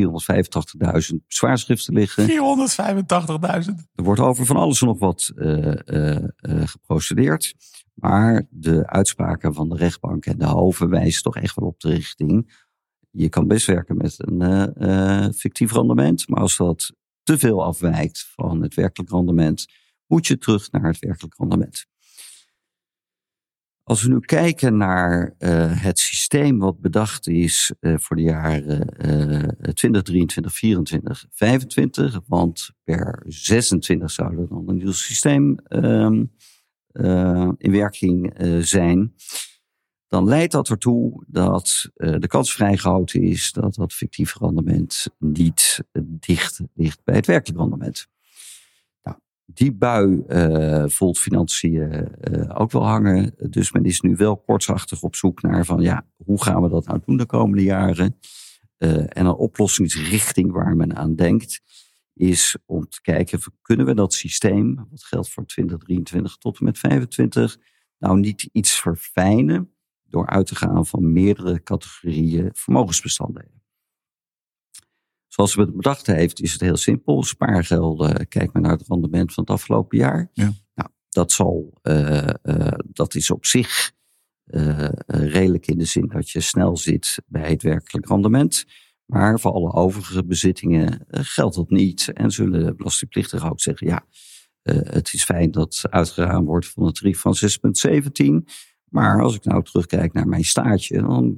485.000 1.11 1.15
bezwaarschriften 1.27 1.93
liggen. 1.93 2.29
485.000? 2.29 2.35
Er 3.95 4.03
wordt 4.03 4.21
over 4.21 4.45
van 4.45 4.55
alles 4.55 4.81
en 4.81 4.87
nog 4.87 4.99
wat 4.99 5.31
uh, 5.35 5.73
uh, 5.85 6.15
uh, 6.15 6.67
geprocedeerd. 6.67 7.55
Maar 7.99 8.47
de 8.49 8.87
uitspraken 8.87 9.53
van 9.53 9.69
de 9.69 9.75
rechtbank 9.75 10.25
en 10.25 10.37
de 10.37 10.45
hoven 10.45 10.89
wijzen 10.89 11.23
toch 11.23 11.35
echt 11.35 11.55
wel 11.55 11.67
op 11.67 11.79
de 11.79 11.89
richting. 11.89 12.65
Je 13.09 13.29
kan 13.29 13.47
best 13.47 13.65
werken 13.65 13.97
met 13.97 14.15
een 14.17 15.33
fictief 15.33 15.71
rendement. 15.71 16.29
Maar 16.29 16.39
als 16.39 16.57
dat 16.57 16.93
te 17.23 17.37
veel 17.37 17.63
afwijkt 17.63 18.27
van 18.35 18.61
het 18.61 18.73
werkelijk 18.73 19.11
rendement, 19.11 19.65
moet 20.05 20.27
je 20.27 20.37
terug 20.37 20.71
naar 20.71 20.83
het 20.83 20.99
werkelijk 20.99 21.37
rendement. 21.37 21.85
Als 23.83 24.03
we 24.03 24.09
nu 24.09 24.19
kijken 24.19 24.77
naar 24.77 25.35
uh, 25.39 25.81
het 25.83 25.99
systeem 25.99 26.59
wat 26.59 26.79
bedacht 26.79 27.27
is 27.27 27.73
voor 27.81 28.15
de 28.15 28.21
jaren 28.21 28.87
uh, 29.05 29.71
2023, 29.73 30.53
24, 30.53 31.25
25, 31.31 32.19
want 32.25 32.71
per 32.83 33.23
26 33.27 34.11
zou 34.11 34.37
er 34.37 34.47
dan 34.47 34.63
een 34.69 34.77
nieuw 34.77 34.91
systeem 34.91 35.57
um, 35.69 36.31
in 37.57 37.71
werking 37.71 38.33
zijn, 38.61 39.13
dan 40.07 40.25
leidt 40.25 40.51
dat 40.51 40.69
ertoe 40.69 41.23
dat 41.27 41.89
de 41.95 42.27
kans 42.27 42.53
vrijgehouden 42.53 43.21
is 43.21 43.51
dat 43.51 43.75
dat 43.75 43.93
fictieve 43.93 44.37
rendement 44.39 45.07
niet 45.19 45.83
dicht 46.07 46.59
ligt 46.73 47.03
bij 47.03 47.15
het 47.15 47.25
werkelijk 47.25 47.59
rendement 47.59 48.07
die 49.53 49.73
bui 49.73 50.23
voelt 50.89 51.19
financiën 51.19 52.07
ook 52.53 52.71
wel 52.71 52.85
hangen. 52.85 53.33
Dus 53.49 53.71
men 53.71 53.83
is 53.83 54.01
nu 54.01 54.15
wel 54.15 54.37
kortsachtig 54.37 55.03
op 55.03 55.15
zoek 55.15 55.41
naar 55.41 55.65
van 55.65 55.81
ja, 55.81 56.05
hoe 56.25 56.43
gaan 56.43 56.61
we 56.61 56.69
dat 56.69 56.85
nou 56.85 56.99
doen 57.05 57.17
de 57.17 57.25
komende 57.25 57.63
jaren? 57.63 58.19
En 58.77 59.25
een 59.25 59.33
oplossingsrichting 59.33 60.51
waar 60.51 60.75
men 60.75 60.95
aan 60.95 61.15
denkt 61.15 61.61
is 62.17 62.57
om 62.65 62.87
te 62.89 63.01
kijken, 63.01 63.39
kunnen 63.61 63.85
we 63.85 63.93
dat 63.93 64.13
systeem, 64.13 64.87
wat 64.89 65.03
geldt 65.03 65.29
voor 65.29 65.45
2023 65.45 66.37
tot 66.37 66.59
en 66.59 66.65
met 66.65 66.77
25, 66.77 67.57
nou 67.97 68.19
niet 68.19 68.49
iets 68.51 68.79
verfijnen 68.79 69.71
door 70.03 70.27
uit 70.27 70.47
te 70.47 70.55
gaan 70.55 70.85
van 70.85 71.11
meerdere 71.11 71.63
categorieën 71.63 72.49
vermogensbestanddelen. 72.53 73.57
Zoals 75.27 75.55
we 75.55 75.61
het 75.61 75.75
bedacht 75.75 76.07
heeft, 76.07 76.41
is 76.41 76.51
het 76.51 76.61
heel 76.61 76.77
simpel. 76.77 77.23
Spaargelden, 77.23 78.27
kijk 78.27 78.53
maar 78.53 78.61
naar 78.61 78.71
het 78.71 78.87
rendement 78.87 79.33
van 79.33 79.43
het 79.43 79.53
afgelopen 79.53 79.97
jaar. 79.97 80.29
Ja. 80.33 80.51
Nou, 80.73 80.89
dat, 81.09 81.31
zal, 81.31 81.79
uh, 81.83 82.27
uh, 82.43 82.67
dat 82.85 83.15
is 83.15 83.31
op 83.31 83.45
zich 83.45 83.91
uh, 84.45 84.89
redelijk 85.07 85.67
in 85.67 85.77
de 85.77 85.85
zin 85.85 86.07
dat 86.07 86.29
je 86.29 86.41
snel 86.41 86.77
zit 86.77 87.17
bij 87.25 87.49
het 87.49 87.61
werkelijk 87.61 88.07
rendement. 88.07 88.65
Maar 89.07 89.39
voor 89.39 89.51
alle 89.51 89.73
overige 89.73 90.25
bezittingen 90.25 91.05
geldt 91.09 91.55
dat 91.55 91.69
niet. 91.69 92.11
En 92.13 92.31
zullen 92.31 92.65
de 92.65 92.75
belastingplichtigen 92.75 93.49
ook 93.49 93.61
zeggen, 93.61 93.87
ja, 93.87 94.05
het 94.67 95.13
is 95.13 95.23
fijn 95.23 95.51
dat 95.51 95.83
uitgegaan 95.89 96.45
wordt 96.45 96.67
van 96.67 96.85
een 96.85 96.93
tarief 96.93 97.19
van 97.19 97.35
6,17. 98.47 98.53
Maar 98.89 99.21
als 99.21 99.35
ik 99.35 99.43
nou 99.43 99.63
terugkijk 99.63 100.13
naar 100.13 100.27
mijn 100.27 100.43
staartje, 100.43 101.01
dan 101.01 101.37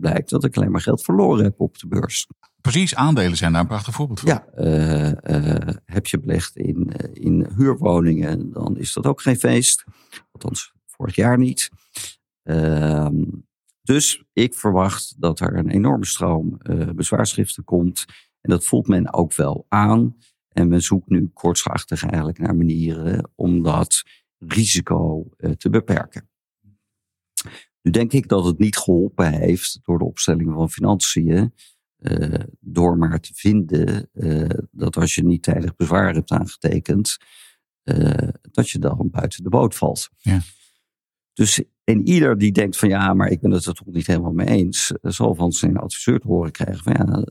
blijkt 0.00 0.30
dat 0.30 0.44
ik 0.44 0.56
alleen 0.56 0.70
maar 0.70 0.80
geld 0.80 1.02
verloren 1.02 1.44
heb 1.44 1.60
op 1.60 1.78
de 1.78 1.86
beurs. 1.86 2.26
Precies, 2.60 2.94
aandelen 2.94 3.36
zijn 3.36 3.52
daar 3.52 3.60
een 3.60 3.66
prachtig 3.66 3.94
voorbeeld 3.94 4.20
van. 4.20 4.28
Ja, 4.28 4.46
uh, 4.58 5.06
uh, 5.06 5.74
heb 5.84 6.06
je 6.06 6.18
belegd 6.18 6.56
in, 6.56 6.92
in 7.12 7.46
huurwoningen, 7.56 8.52
dan 8.52 8.78
is 8.78 8.92
dat 8.92 9.06
ook 9.06 9.22
geen 9.22 9.36
feest. 9.36 9.84
Althans, 10.32 10.72
vorig 10.86 11.14
jaar 11.14 11.38
niet. 11.38 11.70
Dus 13.90 14.24
ik 14.32 14.54
verwacht 14.54 15.14
dat 15.20 15.40
er 15.40 15.56
een 15.56 15.70
enorme 15.70 16.06
stroom 16.06 16.58
bezwaarschriften 16.94 17.64
komt. 17.64 18.04
En 18.40 18.50
dat 18.50 18.64
voelt 18.64 18.88
men 18.88 19.12
ook 19.12 19.34
wel 19.34 19.66
aan. 19.68 20.16
En 20.48 20.68
men 20.68 20.82
zoekt 20.82 21.08
nu 21.08 21.30
kortschachtig 21.32 22.02
eigenlijk 22.04 22.38
naar 22.38 22.56
manieren 22.56 23.30
om 23.34 23.62
dat 23.62 24.02
risico 24.38 25.28
te 25.56 25.70
beperken. 25.70 26.30
Nu 27.82 27.90
denk 27.90 28.12
ik 28.12 28.28
dat 28.28 28.44
het 28.44 28.58
niet 28.58 28.76
geholpen 28.76 29.32
heeft 29.32 29.80
door 29.82 29.98
de 29.98 30.04
opstelling 30.04 30.52
van 30.52 30.70
financiën 30.70 31.54
uh, 31.98 32.34
door 32.60 32.98
maar 32.98 33.20
te 33.20 33.34
vinden 33.34 34.08
uh, 34.12 34.48
dat 34.70 34.96
als 34.96 35.14
je 35.14 35.24
niet 35.24 35.42
tijdig 35.42 35.76
bezwaar 35.76 36.14
hebt 36.14 36.30
aangetekend, 36.30 37.16
uh, 37.84 38.28
dat 38.50 38.70
je 38.70 38.78
dan 38.78 39.10
buiten 39.10 39.42
de 39.42 39.48
boot 39.48 39.74
valt. 39.74 40.10
Ja. 40.16 40.40
Dus 41.32 41.62
en 41.90 42.08
ieder 42.08 42.38
die 42.38 42.52
denkt 42.52 42.76
van 42.76 42.88
ja, 42.88 43.14
maar 43.14 43.28
ik 43.28 43.40
ben 43.40 43.50
het 43.50 43.66
er 43.66 43.74
toch 43.74 43.86
niet 43.86 44.06
helemaal 44.06 44.32
mee 44.32 44.46
eens, 44.46 44.92
zal 45.02 45.34
van 45.34 45.52
zijn 45.52 45.76
adviseur 45.76 46.20
te 46.20 46.26
horen 46.26 46.52
krijgen 46.52 46.82
van 46.82 46.94
ja, 46.98 47.24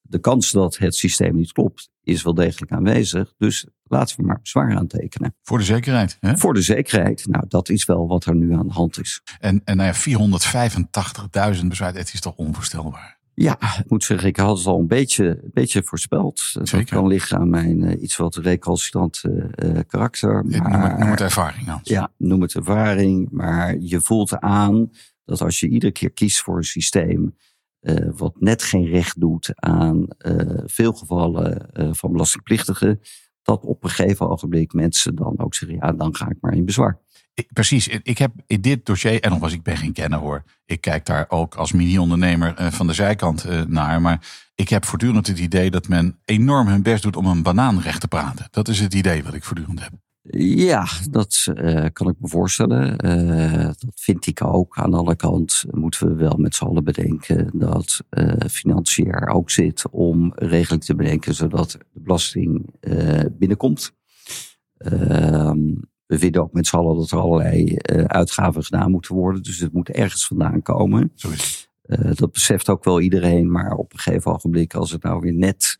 de 0.00 0.18
kans 0.18 0.50
dat 0.50 0.78
het 0.78 0.94
systeem 0.94 1.34
niet 1.34 1.52
klopt 1.52 1.90
is 2.02 2.22
wel 2.22 2.34
degelijk 2.34 2.72
aanwezig. 2.72 3.34
Dus 3.38 3.66
laten 3.84 4.16
we 4.16 4.22
maar 4.22 4.40
bezwaar 4.42 4.76
aantekenen. 4.76 5.34
Voor 5.42 5.58
de 5.58 5.64
zekerheid. 5.64 6.16
Hè? 6.20 6.36
Voor 6.36 6.54
de 6.54 6.62
zekerheid. 6.62 7.26
Nou, 7.26 7.44
dat 7.48 7.68
is 7.68 7.84
wel 7.84 8.06
wat 8.06 8.24
er 8.24 8.34
nu 8.34 8.54
aan 8.54 8.66
de 8.66 8.72
hand 8.72 9.00
is. 9.00 9.20
En, 9.38 9.60
en 9.64 9.76
nou 9.76 9.94
ja, 9.94 11.54
485.000 11.56 11.66
bezwaar, 11.66 11.94
het 11.94 12.12
is 12.12 12.20
toch 12.20 12.36
onvoorstelbaar? 12.36 13.17
Ja, 13.40 13.58
ik 13.78 13.84
moet 13.90 14.04
zeggen, 14.04 14.28
ik 14.28 14.36
had 14.36 14.58
het 14.58 14.66
al 14.66 14.78
een 14.78 14.86
beetje, 14.86 15.24
een 15.26 15.50
beetje 15.52 15.82
voorspeld. 15.82 16.38
Zeker. 16.38 16.78
Dat 16.78 16.88
kan 16.88 17.06
liggen 17.06 17.38
aan 17.38 17.50
mijn 17.50 17.82
uh, 17.82 18.02
iets 18.02 18.16
wat 18.16 18.36
recalcitrant 18.36 19.22
uh, 19.24 19.78
karakter. 19.86 20.44
Maar, 20.44 20.70
noem, 20.70 20.82
het, 20.82 20.98
noem 20.98 21.10
het 21.10 21.20
ervaring 21.20 21.66
dan. 21.66 21.80
Ja, 21.82 22.10
noem 22.16 22.42
het 22.42 22.54
ervaring. 22.54 23.30
Maar 23.30 23.78
je 23.78 24.00
voelt 24.00 24.40
aan 24.40 24.90
dat 25.24 25.40
als 25.40 25.60
je 25.60 25.68
iedere 25.68 25.92
keer 25.92 26.10
kiest 26.10 26.40
voor 26.40 26.56
een 26.56 26.64
systeem 26.64 27.36
uh, 27.80 28.10
wat 28.16 28.40
net 28.40 28.62
geen 28.62 28.86
recht 28.86 29.20
doet 29.20 29.50
aan 29.54 30.06
veel 30.66 30.92
gevallen 30.92 31.68
van 31.72 32.12
belastingplichtigen, 32.12 33.00
dat 33.42 33.64
op 33.64 33.84
een 33.84 33.90
gegeven 33.90 34.28
ogenblik 34.28 34.72
mensen 34.72 35.14
dan 35.14 35.38
ook 35.38 35.54
zeggen, 35.54 35.78
ja, 35.78 35.92
dan 35.92 36.16
ga 36.16 36.28
ik 36.28 36.36
maar 36.40 36.54
in 36.54 36.64
bezwaar. 36.64 37.00
Precies, 37.52 37.88
ik 37.88 38.18
heb 38.18 38.32
in 38.46 38.60
dit 38.60 38.86
dossier, 38.86 39.20
en 39.20 39.30
nogmaals, 39.30 39.52
ik 39.52 39.62
ben 39.62 39.76
geen 39.76 39.92
kenner 39.92 40.18
hoor. 40.18 40.42
Ik 40.66 40.80
kijk 40.80 41.06
daar 41.06 41.26
ook 41.28 41.54
als 41.54 41.72
mini-ondernemer 41.72 42.60
uh, 42.60 42.66
van 42.66 42.86
de 42.86 42.92
zijkant 42.92 43.46
uh, 43.46 43.62
naar. 43.62 44.00
Maar 44.00 44.48
ik 44.54 44.68
heb 44.68 44.84
voortdurend 44.84 45.26
het 45.26 45.38
idee 45.38 45.70
dat 45.70 45.88
men 45.88 46.18
enorm 46.24 46.68
hun 46.68 46.82
best 46.82 47.02
doet 47.02 47.16
om 47.16 47.26
een 47.26 47.42
banaan 47.42 47.80
recht 47.80 48.00
te 48.00 48.08
praten. 48.08 48.48
Dat 48.50 48.68
is 48.68 48.80
het 48.80 48.94
idee 48.94 49.24
wat 49.24 49.34
ik 49.34 49.44
voortdurend 49.44 49.80
heb. 49.80 49.92
Ja, 50.40 50.86
dat 51.10 51.46
uh, 51.54 51.84
kan 51.92 52.08
ik 52.08 52.14
me 52.18 52.28
voorstellen. 52.28 52.98
dat 53.78 53.84
vind 53.94 54.26
ik 54.26 54.44
ook. 54.44 54.76
Aan 54.76 54.94
andere 54.94 55.16
kant 55.16 55.64
moeten 55.70 56.08
we 56.08 56.14
wel 56.14 56.36
met 56.36 56.54
z'n 56.54 56.64
allen 56.64 56.84
bedenken 56.84 57.50
dat 57.52 58.04
financiën 58.50 59.12
er 59.12 59.28
ook 59.28 59.50
zit 59.50 59.90
om 59.90 60.32
regeling 60.34 60.84
te 60.84 60.94
bedenken 60.94 61.34
zodat 61.34 61.70
de 61.70 61.78
belasting 61.92 62.74
binnenkomt. 63.38 63.92
We 66.08 66.18
vinden 66.18 66.42
ook 66.42 66.52
met 66.52 66.66
z'n 66.66 66.76
allen 66.76 66.96
dat 66.96 67.10
er 67.10 67.18
allerlei 67.18 67.76
uh, 67.92 68.04
uitgaven 68.04 68.64
gedaan 68.64 68.90
moeten 68.90 69.14
worden. 69.14 69.42
Dus 69.42 69.58
het 69.58 69.72
moet 69.72 69.88
ergens 69.88 70.26
vandaan 70.26 70.62
komen. 70.62 71.12
Uh, 71.86 72.10
dat 72.14 72.32
beseft 72.32 72.68
ook 72.68 72.84
wel 72.84 73.00
iedereen. 73.00 73.50
Maar 73.50 73.72
op 73.72 73.92
een 73.92 73.98
gegeven 73.98 74.32
ogenblik, 74.32 74.74
als 74.74 74.90
het 74.90 75.02
nou 75.02 75.20
weer 75.20 75.34
net, 75.34 75.78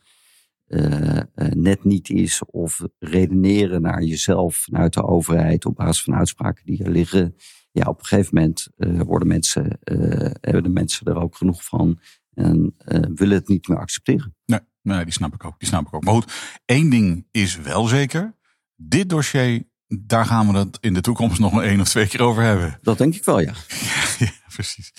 uh, 0.68 1.20
net 1.34 1.84
niet 1.84 2.10
is. 2.10 2.42
Of 2.46 2.84
redeneren 2.98 3.82
naar 3.82 4.02
jezelf 4.02 4.56
vanuit 4.56 4.92
de 4.92 5.04
overheid 5.04 5.64
op 5.64 5.74
basis 5.74 6.02
van 6.02 6.14
uitspraken 6.14 6.66
die 6.66 6.84
er 6.84 6.90
liggen. 6.90 7.36
Ja, 7.72 7.86
op 7.86 7.98
een 7.98 8.06
gegeven 8.06 8.34
moment 8.34 8.68
worden 9.06 9.28
mensen, 9.28 9.78
hebben 10.40 10.62
de 10.62 10.68
mensen 10.68 11.06
er 11.06 11.20
ook 11.22 11.36
genoeg 11.36 11.64
van. 11.64 12.00
En 12.34 12.74
willen 13.14 13.36
het 13.36 13.48
niet 13.48 13.68
meer 13.68 13.78
accepteren. 13.78 14.34
Nee, 14.46 14.60
nee, 14.82 15.04
die 15.04 15.12
snap 15.12 15.34
ik 15.34 15.44
ook. 15.44 15.58
Die 15.58 15.68
snap 15.68 15.86
ik 15.86 15.94
ook. 15.94 16.04
Maar 16.04 16.14
goed, 16.14 16.60
één 16.64 16.90
ding 16.90 17.26
is 17.30 17.56
wel 17.56 17.84
zeker. 17.84 18.34
Dit 18.76 19.08
dossier 19.08 19.66
daar 19.88 20.26
gaan 20.26 20.52
we 20.52 20.58
het 20.58 20.78
in 20.80 20.94
de 20.94 21.00
toekomst 21.00 21.38
nog 21.38 21.52
een 21.52 21.62
één 21.62 21.80
of 21.80 21.88
twee 21.88 22.06
keer 22.06 22.22
over 22.22 22.42
hebben. 22.42 22.78
Dat 22.82 22.98
denk 22.98 23.14
ik 23.14 23.24
wel, 23.24 23.40
ja. 23.40 23.52
ja, 24.18 24.30
precies. 24.54 24.92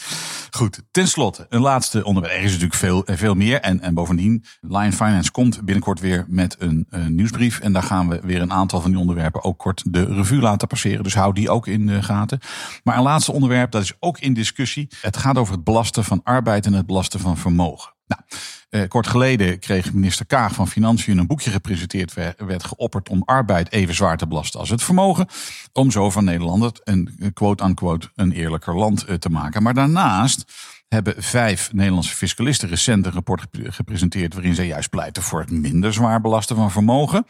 Goed, 0.49 0.81
ten 0.91 1.07
slotte, 1.07 1.45
een 1.49 1.61
laatste 1.61 2.03
onderwerp. 2.03 2.35
Er 2.35 2.41
is 2.41 2.51
natuurlijk 2.51 2.79
veel, 2.79 3.05
eh, 3.05 3.17
veel 3.17 3.33
meer. 3.33 3.59
En, 3.59 3.81
en 3.81 3.93
bovendien, 3.93 4.45
Lion 4.61 4.91
Finance 4.91 5.31
komt 5.31 5.61
binnenkort 5.61 5.99
weer 5.99 6.25
met 6.27 6.55
een, 6.59 6.85
een 6.89 7.15
nieuwsbrief. 7.15 7.59
En 7.59 7.73
daar 7.73 7.83
gaan 7.83 8.09
we 8.09 8.19
weer 8.23 8.41
een 8.41 8.51
aantal 8.51 8.81
van 8.81 8.91
die 8.91 8.99
onderwerpen 8.99 9.43
ook 9.43 9.57
kort 9.57 9.83
de 9.93 10.03
revue 10.03 10.41
laten 10.41 10.67
passeren. 10.67 11.03
Dus 11.03 11.15
hou 11.15 11.33
die 11.33 11.49
ook 11.49 11.67
in 11.67 11.85
de 11.85 12.03
gaten. 12.03 12.39
Maar 12.83 12.97
een 12.97 13.03
laatste 13.03 13.31
onderwerp, 13.31 13.71
dat 13.71 13.81
is 13.81 13.93
ook 13.99 14.19
in 14.19 14.33
discussie. 14.33 14.87
Het 15.01 15.17
gaat 15.17 15.37
over 15.37 15.53
het 15.53 15.63
belasten 15.63 16.03
van 16.03 16.21
arbeid 16.23 16.65
en 16.65 16.73
het 16.73 16.85
belasten 16.85 17.19
van 17.19 17.37
vermogen. 17.37 17.97
Nou, 18.09 18.21
eh, 18.69 18.87
kort 18.87 19.07
geleden 19.07 19.59
kreeg 19.59 19.93
minister 19.93 20.25
Kaag 20.25 20.53
van 20.53 20.67
Financiën 20.67 21.17
een 21.17 21.27
boekje 21.27 21.51
gepresenteerd. 21.51 22.13
Werd 22.37 22.63
geopperd 22.63 23.09
om 23.09 23.21
arbeid 23.25 23.71
even 23.71 23.95
zwaar 23.95 24.17
te 24.17 24.27
belasten 24.27 24.59
als 24.59 24.69
het 24.69 24.83
vermogen. 24.83 25.27
Om 25.73 25.91
zo 25.91 26.09
van 26.09 26.23
Nederland 26.23 26.81
een 26.83 27.33
quote-unquote 27.33 28.09
een 28.15 28.31
eerlijker 28.31 28.75
land 28.75 29.03
eh, 29.03 29.15
te 29.15 29.29
maken. 29.29 29.63
Maar 29.63 29.73
daarnaast 29.73 30.43
hebben 30.87 31.23
vijf 31.23 31.73
Nederlandse 31.73 32.15
fiscalisten 32.15 32.69
recent 32.69 33.05
een 33.05 33.11
rapport 33.11 33.45
gepresenteerd. 33.51 34.33
waarin 34.33 34.55
ze 34.55 34.67
juist 34.67 34.89
pleiten 34.89 35.23
voor 35.23 35.39
het 35.39 35.51
minder 35.51 35.93
zwaar 35.93 36.21
belasten 36.21 36.55
van 36.55 36.71
vermogen. 36.71 37.25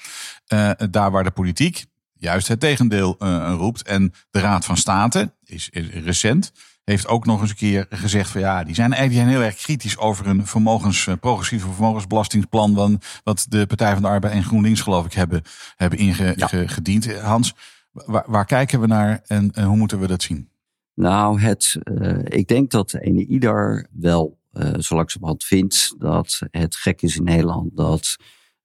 Uh, 0.54 0.72
daar 0.90 1.12
waar 1.12 1.24
de 1.24 1.32
politiek 1.32 1.86
juist 2.14 2.48
het 2.48 2.60
tegendeel 2.60 3.16
uh, 3.20 3.54
roept. 3.58 3.82
En 3.82 4.14
de 4.30 4.40
Raad 4.40 4.66
van 4.66 4.78
State 4.78 5.34
is 5.44 5.70
recent 6.04 6.52
heeft 6.90 7.08
ook 7.08 7.26
nog 7.26 7.42
eens 7.42 7.50
een 7.50 7.56
keer 7.56 7.86
gezegd 7.90 8.30
van 8.30 8.42
ja, 8.42 8.64
die 8.64 8.76
zijn 8.76 8.94
eigenlijk 8.94 9.30
heel 9.30 9.42
erg 9.42 9.56
kritisch 9.56 9.98
over 9.98 10.28
een 10.28 10.46
vermogens, 10.46 11.08
eh, 11.08 11.16
progressieve 11.20 11.72
vermogensbelastingplan. 11.72 13.02
Wat 13.24 13.46
de 13.50 13.68
Partij 13.68 13.94
van 13.94 14.02
de 14.02 14.08
Arbeid 14.08 14.34
en 14.34 14.44
GroenLinks 14.44 14.82
geloof 14.82 15.06
ik 15.06 15.14
hebben, 15.14 15.42
hebben 15.76 16.00
ingediend. 16.00 17.14
Hans, 17.20 17.54
waar, 17.92 18.24
waar, 18.28 18.46
kijken 18.46 18.80
we 18.80 18.88
naar 18.88 19.22
en, 19.28 19.52
en, 19.54 19.64
hoe 19.64 19.78
moeten 19.78 20.00
we 20.00 20.08
dat 20.08 20.22
zien? 20.22 20.50
Nou, 20.94 21.42
het, 21.42 21.78
uh, 21.84 22.20
ik 22.24 22.48
denk 22.48 22.72
dat 22.72 22.94
ene 22.94 23.26
ieder 23.26 23.88
wel 23.92 24.38
uh, 24.54 24.74
zo 24.78 24.96
langzamerhand 24.96 25.44
vindt 25.44 25.96
dat 25.98 26.42
het 26.52 26.76
gek 26.76 27.02
is 27.02 27.18
in 27.18 27.24
Nederland 27.24 27.78
dat 27.78 28.16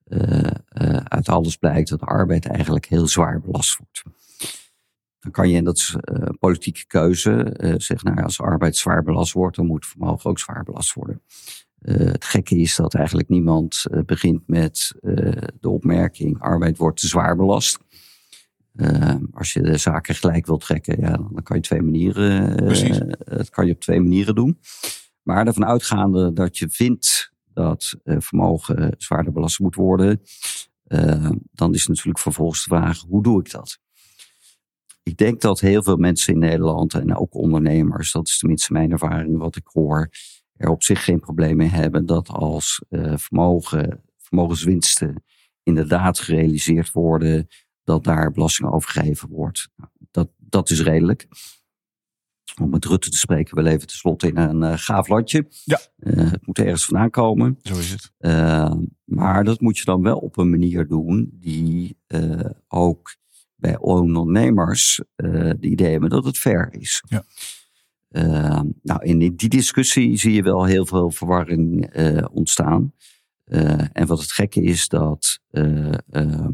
uh, 0.07 0.51
uit 1.05 1.29
alles 1.29 1.57
blijkt 1.57 1.89
dat 1.89 2.01
de 2.01 2.07
arbeid 2.07 2.47
eigenlijk 2.47 2.87
heel 2.87 3.09
zwaar 3.09 3.41
belast 3.41 3.77
wordt. 3.77 4.03
Dan 5.25 5.33
kan 5.33 5.49
je, 5.49 5.57
en 5.57 5.65
dat 5.65 5.77
is 5.77 5.97
uh, 6.13 6.29
politieke 6.39 6.87
keuze, 6.87 7.57
uh, 7.61 7.75
zeggen, 7.77 8.15
nou, 8.15 8.23
als 8.23 8.41
arbeid 8.41 8.77
zwaar 8.77 9.03
belast 9.03 9.33
wordt, 9.33 9.57
dan 9.57 9.67
moet 9.67 9.87
vermogen 9.87 10.31
ook 10.31 10.39
zwaar 10.39 10.65
belast 10.65 10.93
worden. 10.93 11.23
Uh, 11.83 11.97
het 11.97 12.25
gekke 12.25 12.57
is 12.57 12.77
dat 12.77 12.95
eigenlijk 12.95 13.29
niemand 13.29 13.85
begint 14.07 14.43
met 14.47 14.93
de 15.61 15.69
opmerking: 15.69 16.41
arbeid 16.41 16.77
wordt 16.77 17.01
te 17.01 17.07
zwaar 17.07 17.37
belast. 17.37 17.79
als 19.33 19.53
je 19.53 19.63
de 19.63 19.77
zaken 19.77 20.15
gelijk 20.15 20.47
wilt 20.47 20.61
trekken, 20.61 21.01
ja, 21.01 21.17
dan 21.17 21.43
kan 21.43 21.57
je 21.57 21.63
twee 21.63 21.83
manieren. 21.83 22.57
dat 23.25 23.51
kan 23.51 23.67
je 23.67 23.73
op 23.73 23.81
twee 23.81 24.01
manieren 24.01 24.35
doen. 24.35 24.59
Maar 25.23 25.47
ervan 25.47 25.65
uitgaande 25.65 26.33
dat 26.33 26.59
je 26.59 26.69
vindt 26.71 27.33
dat 27.53 27.97
vermogen 28.05 28.95
zwaarder 28.99 29.33
belast 29.33 29.59
moet 29.59 29.75
worden, 29.75 30.21
dan 31.53 31.75
is 31.75 31.87
natuurlijk 31.87 32.19
vervolgens 32.19 32.65
de 32.65 32.77
vraag: 32.77 33.01
hoe 33.01 33.23
doe 33.23 33.41
ik 33.41 33.51
dat? 33.51 33.83
Ik 35.05 35.17
denk 35.17 35.41
dat 35.41 35.61
heel 35.61 35.83
veel 35.83 35.97
mensen 35.97 36.33
in 36.33 36.39
Nederland 36.39 36.95
en 36.95 37.17
ook 37.17 37.35
ondernemers, 37.35 38.13
dat 38.13 38.29
is 38.29 38.39
tenminste 38.39 38.73
mijn 38.73 38.93
ervaring 38.93 39.39
wat 39.39 39.57
ik 39.57 39.67
hoor, 39.67 40.11
er 40.57 40.69
op 40.69 40.83
zich 40.83 41.05
geen 41.05 41.21
probleem 41.21 41.57
mee 41.57 41.69
hebben 41.69 42.07
dat 42.07 42.29
als 42.29 42.85
uh, 42.91 43.17
vermogen, 43.17 44.03
vermogenswinsten 44.19 45.25
inderdaad 45.63 46.19
gerealiseerd 46.19 46.93
worden, 46.93 47.49
dat 47.85 48.05
daar 48.05 48.31
belasting 48.31 48.71
over 48.71 48.91
gegeven 48.91 49.29
wordt. 49.29 49.69
Nou, 49.77 49.91
dat, 50.11 50.29
dat 50.37 50.71
is 50.71 50.83
redelijk. 50.83 51.29
Om 52.61 52.71
met 52.71 52.85
Rutte 52.85 53.11
te 53.11 53.17
spreken, 53.17 53.57
we 53.57 53.63
leven 53.63 53.87
tenslotte 53.87 54.27
in 54.27 54.37
een 54.37 54.63
uh, 54.63 54.73
gaaf 54.77 55.09
landje. 55.09 55.47
Ja. 55.65 55.81
Uh, 55.99 56.31
het 56.31 56.47
moet 56.47 56.59
ergens 56.59 56.85
vandaan 56.85 57.11
komen. 57.11 57.59
Zo 57.63 57.79
is 57.79 57.91
het. 57.91 58.13
maar 59.05 59.45
dat 59.45 59.61
moet 59.61 59.79
je 59.79 59.85
dan 59.85 60.03
wel 60.03 60.19
op 60.19 60.37
een 60.37 60.51
manier 60.51 60.87
doen 60.87 61.31
die 61.33 61.99
ook 62.69 63.17
bij 63.65 63.79
ondernemers 63.79 65.03
uh, 65.17 65.51
de 65.59 65.69
idee 65.69 65.91
hebben 65.91 66.11
dat 66.11 66.25
het 66.25 66.39
fair 66.39 66.69
is. 66.73 67.03
Ja. 67.09 67.25
Uh, 68.11 68.61
nou, 68.83 69.05
in 69.05 69.19
die 69.19 69.49
discussie 69.49 70.17
zie 70.17 70.33
je 70.33 70.43
wel 70.43 70.65
heel 70.65 70.87
veel 70.87 71.11
verwarring 71.11 71.97
uh, 71.97 72.25
ontstaan. 72.33 72.93
en 73.93 74.07
wat 74.07 74.21
het 74.21 74.33
gekke 74.33 74.63
is 74.63 74.89
dat, 74.89 75.41
ehm, 75.51 76.53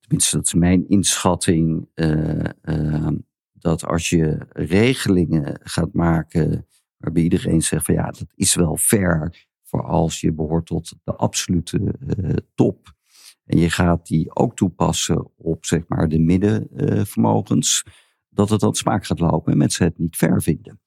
tenminste 0.00 0.36
dat 0.36 0.46
is 0.46 0.54
mijn 0.54 0.88
inschatting, 0.88 1.88
ehm, 1.94 3.16
dat 3.52 3.84
als 3.84 4.08
je 4.08 4.46
regelingen 4.48 5.60
gaat 5.62 5.92
maken 5.92 6.66
waarbij 6.96 7.22
iedereen 7.22 7.62
zegt 7.62 7.84
van 7.84 7.94
ja, 7.94 8.04
dat 8.04 8.26
is 8.34 8.54
wel 8.54 8.76
fair 8.76 9.46
voor 9.62 9.84
als 9.84 10.20
je 10.20 10.32
behoort 10.32 10.66
tot 10.66 10.94
de 11.04 11.14
absolute 11.14 11.94
top 12.54 12.93
en 13.44 13.58
je 13.58 13.70
gaat 13.70 14.06
die 14.06 14.36
ook 14.36 14.56
toepassen 14.56 15.30
op 15.36 15.64
zeg 15.64 15.82
maar 15.88 16.08
de 16.08 16.18
middenvermogens, 16.18 17.84
dat 18.28 18.50
het 18.50 18.60
dan 18.60 18.74
smaak 18.74 19.06
gaat 19.06 19.20
lopen 19.20 19.52
en 19.52 19.58
mensen 19.58 19.86
het 19.86 19.98
niet 19.98 20.16
ver 20.16 20.42
vinden. 20.42 20.80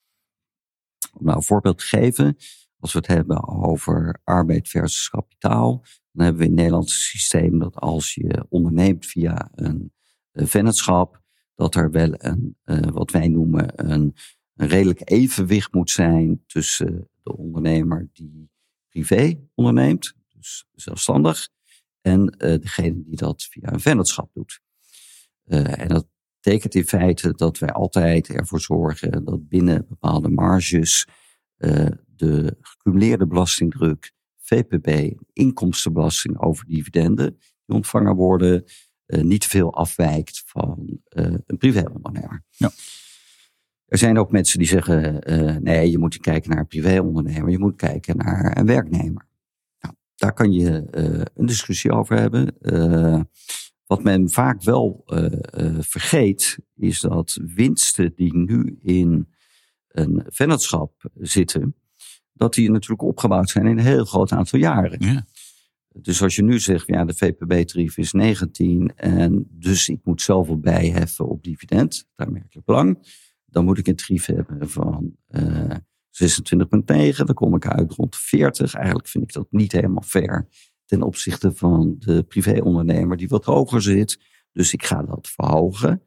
Om 1.14 1.26
nou 1.26 1.38
een 1.38 1.44
voorbeeld 1.44 1.78
te 1.78 1.86
geven, 1.86 2.38
als 2.80 2.94
we 2.94 3.00
het 3.00 3.08
hebben 3.08 3.48
over 3.48 4.22
arbeid 4.24 4.70
versus 4.70 5.10
kapitaal, 5.10 5.84
dan 6.12 6.26
hebben 6.26 6.42
we 6.42 6.48
in 6.48 6.56
Nederland 6.56 6.84
een 6.84 6.90
systeem 6.90 7.60
dat 7.60 7.76
als 7.76 8.14
je 8.14 8.46
onderneemt 8.50 9.06
via 9.06 9.50
een 9.56 9.92
vennootschap, 10.32 11.22
dat 11.56 11.76
er 11.76 11.92
wel 11.92 12.14
een, 12.18 12.58
uh, 12.66 12.80
wat 12.80 13.12
wij 13.12 13.28
noemen, 13.28 13.92
een, 13.92 14.16
een 14.56 14.68
redelijk 14.68 15.10
evenwicht 15.10 15.74
moet 15.74 15.90
zijn 15.90 16.44
tussen 16.46 17.10
de 17.22 17.38
ondernemer 17.38 18.10
die 18.14 18.50
privé 18.90 19.40
onderneemt, 19.56 20.14
dus 20.28 20.68
zelfstandig, 20.72 21.50
en 22.08 22.36
uh, 22.38 22.60
degene 22.62 23.04
die 23.04 23.16
dat 23.16 23.44
via 23.44 23.74
een 23.74 23.80
vennootschap 23.80 24.34
doet. 24.34 24.60
Uh, 25.46 25.80
en 25.80 25.88
dat 25.88 26.08
betekent 26.42 26.76
in 26.76 26.86
feite 26.86 27.34
dat 27.34 27.58
wij 27.58 27.72
altijd 27.72 28.30
ervoor 28.30 28.62
zorgen 28.62 29.24
dat 29.26 29.48
binnen 29.48 29.86
bepaalde 29.90 30.30
marges 30.30 31.08
uh, 31.58 31.88
de 32.16 32.58
gecumuleerde 32.62 33.28
belastingdruk, 33.28 34.12
VPB, 34.38 35.20
inkomstenbelasting 35.34 36.40
over 36.40 36.66
dividenden 36.66 37.38
die 37.66 37.76
ontvangen 37.76 38.16
worden, 38.16 38.64
niet 39.08 39.46
veel 39.46 39.74
afwijkt 39.74 40.44
van 40.46 41.00
een 41.46 41.58
privéondernemer. 41.58 42.44
Ja. 42.50 42.72
Er 43.86 43.98
zijn 43.98 44.18
ook 44.18 44.32
mensen 44.32 44.60
die 44.60 44.68
zeggen: 44.68 45.22
nee, 45.64 45.92
je 45.92 45.98
moet 45.98 46.14
niet 46.14 46.22
kijken 46.22 46.50
naar 46.50 46.60
een 46.60 46.68
privéondernemer, 46.68 47.50
je 47.50 47.60
moet 47.60 47.76
kijken 47.76 48.18
naar 48.18 48.58
een 48.58 48.66
werknemer. 48.66 49.27
Daar 50.18 50.34
kan 50.34 50.52
je 50.52 50.88
uh, 50.92 51.22
een 51.36 51.46
discussie 51.46 51.92
over 51.92 52.18
hebben. 52.20 52.56
Uh, 52.62 53.22
wat 53.86 54.04
men 54.04 54.30
vaak 54.30 54.64
wel 54.64 55.04
uh, 55.08 55.26
vergeet, 55.80 56.58
is 56.76 57.00
dat 57.00 57.40
winsten 57.56 58.14
die 58.16 58.38
nu 58.38 58.78
in 58.82 59.28
een 59.88 60.24
vennootschap 60.28 61.10
zitten, 61.14 61.76
dat 62.34 62.54
die 62.54 62.72
natuurlijk 62.72 63.02
opgebouwd 63.02 63.50
zijn 63.50 63.66
in 63.66 63.78
een 63.78 63.84
heel 63.84 64.06
groot 64.06 64.32
aantal 64.32 64.60
jaren. 64.60 64.98
Ja. 65.00 65.26
Dus 66.02 66.22
als 66.22 66.36
je 66.36 66.44
nu 66.44 66.60
zegt, 66.60 66.88
ja, 66.88 67.06
de 67.06 67.14
VPB-tarief 67.14 67.98
is 67.98 68.12
19 68.12 68.92
en 68.96 69.48
dus 69.50 69.90
ik 69.90 70.00
moet 70.04 70.22
zoveel 70.22 70.60
bijheffen 70.60 71.28
op 71.28 71.44
dividend, 71.44 72.08
daarmerkelijk 72.16 72.66
belang, 72.66 72.98
dan 73.46 73.66
moet 73.66 73.78
ik 73.78 73.88
een 73.88 73.96
tarief 73.96 74.26
hebben 74.26 74.70
van 74.70 75.16
26,9. 76.24 77.26
Dan 77.26 77.34
kom 77.34 77.56
ik 77.56 77.68
uit 77.68 77.94
rond 77.94 78.16
40. 78.16 78.74
Eigenlijk 78.74 79.08
vind 79.08 79.24
ik 79.24 79.34
dat 79.34 79.48
niet 79.50 79.72
helemaal 79.72 80.04
fair 80.04 80.48
ten 80.86 81.02
opzichte 81.02 81.56
van 81.56 81.96
de 82.00 82.24
privéondernemer 82.24 83.18
die 83.18 83.28
wat 83.28 83.46
hoger 83.46 83.82
zit. 83.82 84.20
Dus 84.52 84.74
ik 84.74 84.84
ga 84.84 85.04
dat 85.04 85.28
verhogen. 85.28 86.02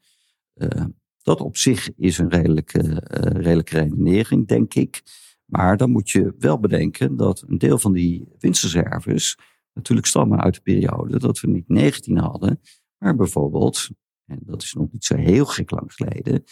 Uh, 0.54 0.84
dat 1.22 1.40
op 1.40 1.56
zich 1.56 1.90
is 1.96 2.18
een 2.18 2.28
redelijke, 2.28 2.82
uh, 2.82 3.42
redelijke 3.42 3.78
redenering, 3.78 4.48
denk 4.48 4.74
ik. 4.74 5.02
Maar 5.44 5.76
dan 5.76 5.90
moet 5.90 6.10
je 6.10 6.34
wel 6.38 6.58
bedenken 6.58 7.16
dat 7.16 7.44
een 7.46 7.58
deel 7.58 7.78
van 7.78 7.92
die 7.92 8.28
winstreserves 8.38 9.38
natuurlijk 9.72 10.06
stammen 10.06 10.40
uit 10.40 10.54
de 10.54 10.60
periode 10.60 11.18
dat 11.18 11.40
we 11.40 11.48
niet 11.48 11.68
19 11.68 12.18
hadden, 12.18 12.60
maar 12.98 13.16
bijvoorbeeld, 13.16 13.88
en 14.24 14.38
dat 14.42 14.62
is 14.62 14.72
nog 14.72 14.92
niet 14.92 15.04
zo 15.04 15.16
heel 15.16 15.44
gek 15.44 15.70
lang 15.70 15.94
geleden, 15.94 16.44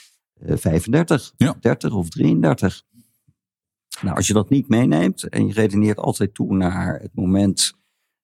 uh, 0.43 0.57
35, 0.57 1.33
ja. 1.37 1.57
30 1.61 1.93
of 1.93 2.09
33. 2.09 2.83
Nou, 4.03 4.17
als 4.17 4.27
je 4.27 4.33
dat 4.33 4.51
niet 4.51 4.69
meeneemt 4.69 5.29
en 5.29 5.47
je 5.47 5.53
redeneert 5.53 5.99
altijd 5.99 6.35
toe 6.35 6.57
naar 6.57 6.99
het 7.01 7.15
moment, 7.15 7.73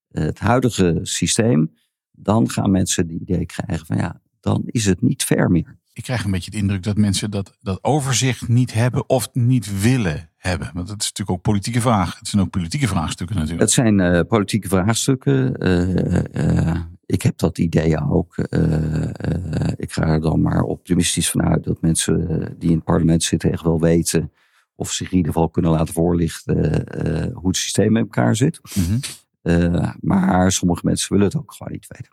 eh, 0.09 0.25
het 0.25 0.39
huidige 0.39 0.99
systeem, 1.03 1.75
dan 2.11 2.51
gaan 2.51 2.71
mensen 2.71 3.07
die 3.07 3.21
idee 3.21 3.47
krijgen 3.47 3.87
van 3.87 3.97
ja, 3.97 4.21
dan 4.41 4.63
is 4.67 4.85
het 4.85 5.03
niet 5.03 5.25
fair 5.25 5.51
meer. 5.51 5.79
Ik 5.93 6.03
krijg 6.03 6.25
een 6.25 6.31
beetje 6.31 6.51
de 6.51 6.57
indruk 6.57 6.83
dat 6.83 6.97
mensen 6.97 7.31
dat, 7.31 7.57
dat 7.61 7.79
overzicht 7.85 8.49
niet 8.49 8.73
hebben 8.73 9.09
of 9.09 9.29
niet 9.33 9.81
willen 9.81 10.31
hebben. 10.37 10.71
Want 10.75 10.89
dat 10.89 11.01
is 11.01 11.07
natuurlijk 11.09 11.39
ook 11.39 11.43
politieke 11.43 11.81
vraag. 11.81 12.19
Het 12.19 12.29
zijn 12.29 12.43
ook 12.43 12.51
politieke 12.51 12.87
vraagstukken 12.87 13.37
natuurlijk. 13.37 13.63
Het 13.63 13.73
zijn 13.73 13.99
uh, 13.99 14.21
politieke 14.29 14.69
vraagstukken. 14.69 15.67
Uh, 15.67 16.81
ik 17.07 17.23
heb 17.23 17.39
dat 17.39 17.59
idee 17.59 18.01
ook. 18.11 18.37
ik 19.77 19.93
ga 19.93 20.03
er 20.03 20.21
dan 20.21 20.43
maar 20.43 20.63
optimistisch 20.63 21.31
vanuit 21.31 21.65
dat 21.65 21.81
mensen 21.81 22.27
die 22.59 22.71
in 22.71 22.77
het 22.77 22.85
parlement 22.85 23.23
zitten 23.23 23.53
echt 23.53 23.63
wel 23.63 23.81
weten 23.81 24.33
of 24.75 24.93
zich 24.93 25.11
in 25.11 25.17
ieder 25.17 25.33
geval 25.33 25.51
kunnen 25.51 25.71
laten 25.71 25.95
voorlichten 25.95 26.87
eh, 26.87 27.35
hoe 27.35 27.49
het 27.49 27.57
systeem 27.57 27.93
met 27.93 28.03
elkaar 28.03 28.37
zit. 28.37 28.61
Mhm. 28.75 28.99
Eh, 29.43 29.93
maar 30.01 30.53
sommige 30.53 30.81
mensen 30.85 31.13
willen 31.13 31.27
het 31.27 31.37
ook 31.37 31.53
gewoon 31.53 31.73
niet 31.73 31.87
weten. 31.87 32.13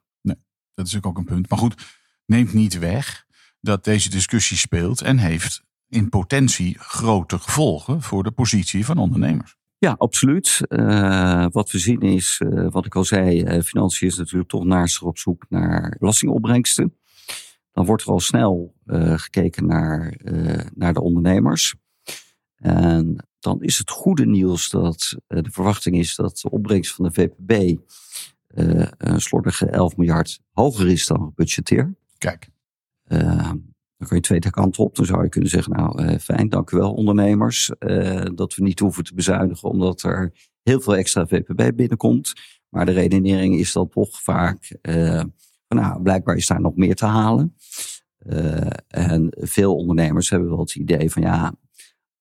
Dat 0.74 0.86
is 0.86 1.04
ook 1.04 1.18
een 1.18 1.26
punt. 1.26 1.50
Maar 1.50 1.60
goed, 1.60 1.98
neemt 2.26 2.54
niet 2.54 2.80
weg 2.80 3.26
dat 3.60 3.84
deze 3.84 4.10
discussie 4.10 4.58
speelt 4.58 5.02
en 5.02 5.18
heeft 5.18 5.64
in 5.90 6.10
potentie 6.10 6.76
grote 6.80 7.40
gevolgen 7.40 8.02
voor 8.02 8.24
de 8.24 8.32
positie 8.32 8.86
van 8.86 8.98
ondernemers. 8.98 9.56
Ja, 9.78 9.96
absoluut. 9.98 10.62
Uh, 10.68 11.46
wat 11.50 11.72
we 11.72 11.80
zien 11.80 12.02
is, 12.02 12.42
uh, 12.44 12.72
wat 12.72 12.86
ik 12.86 12.96
al 12.96 13.04
zei, 13.04 13.44
uh, 13.44 13.62
financiën 13.62 14.08
is 14.08 14.18
natuurlijk 14.18 14.50
toch 14.50 14.64
naast 14.64 15.02
op 15.02 15.18
zoek 15.18 15.46
naar 15.50 15.96
belastingopbrengsten. 16.00 16.96
Dan 17.72 17.86
wordt 17.86 18.04
er 18.04 18.10
al 18.10 18.20
snel 18.20 18.76
gekeken 19.16 19.66
naar, 19.66 20.16
naar 20.74 20.94
de 20.94 21.02
ondernemers. 21.02 21.76
En 22.62 23.28
dan 23.40 23.62
is 23.62 23.78
het 23.78 23.90
goede 23.90 24.26
nieuws 24.26 24.70
dat 24.70 25.16
de 25.28 25.52
verwachting 25.52 25.98
is 25.98 26.16
dat 26.16 26.38
de 26.38 26.50
opbrengst 26.50 26.94
van 26.94 27.06
de 27.06 27.12
VPB 27.12 27.80
een 28.98 29.22
slordige 29.22 29.66
11 29.66 29.98
miljard 29.98 30.40
hoger 30.52 30.88
is 30.88 31.08
dan 31.08 31.24
gebudgeteerd. 31.24 31.90
Kijk. 32.18 32.50
Dan 34.02 34.10
kan 34.10 34.18
je 34.18 34.24
twee 34.24 34.52
kanten 34.52 34.84
op. 34.84 34.96
Dan 34.96 35.06
zou 35.06 35.24
je 35.24 35.30
kunnen 35.30 35.50
zeggen, 35.50 35.74
nou 35.74 36.04
uh, 36.04 36.18
fijn, 36.18 36.50
dank 36.50 36.72
u 36.72 36.78
wel 36.78 36.94
ondernemers. 36.94 37.72
Uh, 37.80 38.26
dat 38.36 38.56
we 38.56 38.64
niet 38.64 38.80
hoeven 38.80 39.04
te 39.04 39.14
bezuinigen 39.14 39.70
omdat 39.70 40.02
er 40.02 40.32
heel 40.64 40.82
veel 40.82 40.96
extra 40.96 41.28
VPB 41.28 41.76
binnenkomt. 41.76 42.34
Maar 42.70 42.86
de 42.86 42.92
redenering 42.92 43.56
is 43.56 43.72
dan 43.72 43.90
toch 43.90 44.22
vaak, 44.22 44.78
uh, 44.82 45.24
nou 45.68 46.02
blijkbaar 46.02 46.36
is 46.36 46.48
daar 46.48 46.62
nog 46.62 46.76
meer 46.76 46.96
te 46.96 47.06
halen. 47.06 47.56
en 48.88 49.28
veel 49.40 49.76
ondernemers 49.76 50.30
hebben 50.30 50.50
wel 50.50 50.60
het 50.60 50.76
idee 50.76 51.12
van 51.12 51.22
ja, 51.22 51.54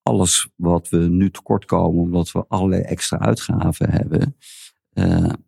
alles 0.02 0.48
wat 0.56 0.88
we 0.88 0.96
nu 0.96 1.30
tekort 1.30 1.64
komen 1.64 2.02
omdat 2.02 2.32
we 2.32 2.44
allerlei 2.48 2.82
extra 2.82 3.18
uitgaven 3.18 3.90
hebben. 3.90 4.36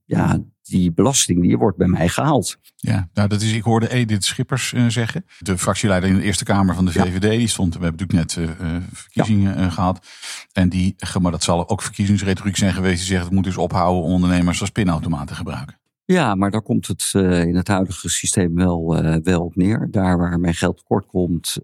ja, 0.05 0.41
die 0.63 0.93
belasting 0.93 1.43
die 1.43 1.59
wordt 1.59 1.77
bij 1.77 1.87
mij 1.87 2.09
gehaald. 2.09 2.59
Ja, 2.77 3.09
nou 3.15 3.29
dat 3.29 3.43
is, 3.43 3.53
ik 3.53 3.63
hoorde 3.63 3.91
Edith 3.91 4.25
Schippers 4.25 4.73
uh, 4.73 4.89
zeggen. 4.89 5.25
De 5.39 5.59
fractieleider 5.59 6.11
in 6.11 6.17
de 6.17 6.23
Eerste 6.23 6.45
Kamer 6.45 6.75
van 6.75 6.85
de 6.85 6.93
VVD. 6.93 7.31
Die 7.31 7.49
stond, 7.49 7.77
we 7.77 7.83
hebben 7.83 8.07
natuurlijk 8.07 8.37
net 8.37 8.61
uh, 8.61 8.77
verkiezingen 8.93 9.61
ja. 9.61 9.71
gehad. 9.71 10.07
En 10.53 10.69
die, 10.69 10.97
maar 11.21 11.33
dat 11.33 11.43
zal 11.43 11.69
ook 11.69 11.83
verkiezingsretoriek 11.83 12.57
zijn 12.57 12.73
geweest. 12.73 12.99
Die 12.99 13.07
zegt 13.07 13.25
het 13.25 13.33
moet 13.33 13.45
dus 13.45 13.57
ophouden 13.57 14.03
ondernemers 14.03 14.61
als 14.61 14.71
pinautomaten 14.71 15.37
gebruiken. 15.37 15.81
Ja, 16.05 16.35
maar 16.35 16.51
daar 16.51 16.63
komt 16.63 16.87
het 16.87 17.13
uh, 17.17 17.45
in 17.45 17.57
het 17.57 17.69
huidige 17.69 18.09
systeem 18.09 18.55
wel, 18.55 19.03
wel 19.23 19.43
op 19.45 19.57
neer. 19.57 19.89
Daar 19.91 20.19
waar 20.19 20.41
mijn 20.41 20.55
geld 20.55 20.77
tekort 20.77 21.07
komt, 21.07 21.57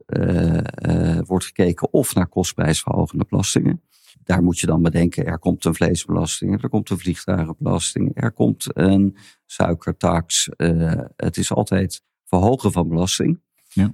wordt 1.27 1.44
gekeken 1.44 1.92
of 1.92 2.14
naar 2.14 2.29
kostprijsverhogende 2.29 3.24
belastingen. 3.29 3.83
Daar 4.24 4.42
moet 4.42 4.59
je 4.59 4.66
dan 4.66 4.83
bedenken, 4.83 5.27
er 5.27 5.38
komt 5.38 5.64
een 5.64 5.74
vleesbelasting, 5.74 6.62
er 6.62 6.68
komt 6.68 6.90
een 6.90 6.98
vliegtuigenbelasting, 6.98 8.11
er 8.14 8.33
komt 8.33 8.66
een 8.68 9.16
suikertax. 9.46 10.48
Het 11.16 11.37
is 11.37 11.53
altijd 11.53 12.03
verhogen 12.24 12.72
van 12.72 12.88
belasting. 12.88 13.40
Ja. 13.68 13.92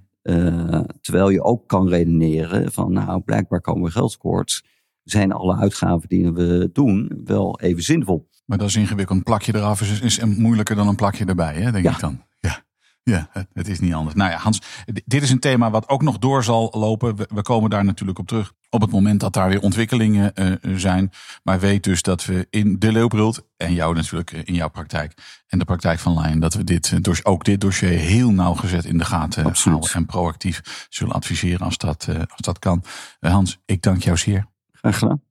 Terwijl 1.00 1.28
je 1.28 1.42
ook 1.42 1.68
kan 1.68 1.88
redeneren 1.88 2.72
van, 2.72 2.92
nou, 2.92 3.20
blijkbaar 3.20 3.60
komen 3.60 3.84
we 3.84 3.90
geld 3.90 4.12
tekort. 4.12 4.64
Zijn 5.04 5.32
alle 5.32 5.56
uitgaven 5.56 6.08
die 6.08 6.32
we 6.32 6.70
doen 6.72 7.20
wel 7.24 7.60
even 7.60 7.82
zinvol? 7.82 8.28
Maar 8.44 8.58
dat 8.58 8.68
is 8.68 8.76
ingewikkeld. 8.76 9.18
Een 9.18 9.24
plakje 9.24 9.54
eraf 9.54 9.80
is, 9.80 10.00
is 10.00 10.24
moeilijker 10.24 10.76
dan 10.76 10.88
een 10.88 10.96
plakje 10.96 11.24
erbij, 11.24 11.54
hè, 11.54 11.72
denk 11.72 11.84
ja. 11.84 11.92
ik 11.92 12.00
dan. 12.00 12.22
Ja. 12.40 12.62
Ja, 13.02 13.28
het 13.52 13.68
is 13.68 13.80
niet 13.80 13.94
anders. 13.94 14.14
Nou 14.14 14.30
ja, 14.30 14.36
Hans, 14.36 14.60
dit 15.04 15.22
is 15.22 15.30
een 15.30 15.38
thema 15.38 15.70
wat 15.70 15.88
ook 15.88 16.02
nog 16.02 16.18
door 16.18 16.44
zal 16.44 16.68
lopen. 16.76 17.16
We 17.16 17.42
komen 17.42 17.70
daar 17.70 17.84
natuurlijk 17.84 18.18
op 18.18 18.26
terug 18.26 18.52
op 18.70 18.80
het 18.80 18.90
moment 18.90 19.20
dat 19.20 19.32
daar 19.32 19.48
weer 19.48 19.60
ontwikkelingen 19.60 20.32
uh, 20.34 20.76
zijn. 20.76 21.12
Maar 21.42 21.60
weet 21.60 21.84
dus 21.84 22.02
dat 22.02 22.24
we 22.24 22.46
in 22.50 22.78
de 22.78 22.92
Leeuwbrult 22.92 23.46
en 23.56 23.74
jou 23.74 23.94
natuurlijk 23.94 24.32
in 24.32 24.54
jouw 24.54 24.68
praktijk 24.68 25.12
en 25.46 25.58
de 25.58 25.64
praktijk 25.64 25.98
van 25.98 26.20
Lion, 26.20 26.40
dat 26.40 26.54
we 26.54 26.64
dit, 26.64 26.98
ook 27.22 27.44
dit 27.44 27.60
dossier 27.60 27.98
heel 27.98 28.30
nauwgezet 28.30 28.84
in 28.84 28.98
de 28.98 29.04
gaten 29.04 29.44
Absoluut. 29.44 29.78
houden 29.78 30.00
en 30.00 30.06
proactief 30.06 30.86
zullen 30.88 31.14
adviseren 31.14 31.66
als 31.66 31.78
dat, 31.78 32.06
uh, 32.10 32.16
als 32.16 32.40
dat 32.40 32.58
kan. 32.58 32.84
Uh, 33.20 33.30
Hans, 33.30 33.58
ik 33.64 33.82
dank 33.82 34.02
jou 34.02 34.16
zeer. 34.16 34.46
Graag 34.72 34.98
gedaan. 34.98 35.22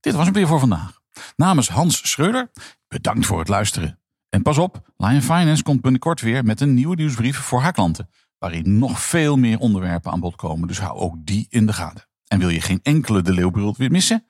Dit 0.00 0.14
was 0.14 0.26
het 0.26 0.34
weer 0.34 0.46
voor 0.46 0.60
vandaag. 0.60 1.01
Namens 1.36 1.68
Hans 1.68 2.10
Schreuder, 2.10 2.50
bedankt 2.88 3.26
voor 3.26 3.38
het 3.38 3.48
luisteren. 3.48 3.98
En 4.28 4.42
pas 4.42 4.58
op, 4.58 4.92
Lion 4.96 5.22
Finance 5.22 5.62
komt 5.62 5.80
binnenkort 5.80 6.20
weer 6.20 6.44
met 6.44 6.60
een 6.60 6.74
nieuwe 6.74 6.96
nieuwsbrief 6.96 7.36
voor 7.38 7.60
haar 7.60 7.72
klanten. 7.72 8.08
Waarin 8.38 8.78
nog 8.78 9.00
veel 9.00 9.36
meer 9.36 9.58
onderwerpen 9.58 10.12
aan 10.12 10.20
bod 10.20 10.36
komen, 10.36 10.68
dus 10.68 10.80
hou 10.80 10.98
ook 10.98 11.14
die 11.18 11.46
in 11.48 11.66
de 11.66 11.72
gaten. 11.72 12.06
En 12.26 12.38
wil 12.38 12.48
je 12.48 12.60
geen 12.60 12.80
enkele 12.82 13.22
De 13.22 13.32
Leeuwbrult 13.32 13.76
weer 13.76 13.90
missen? 13.90 14.26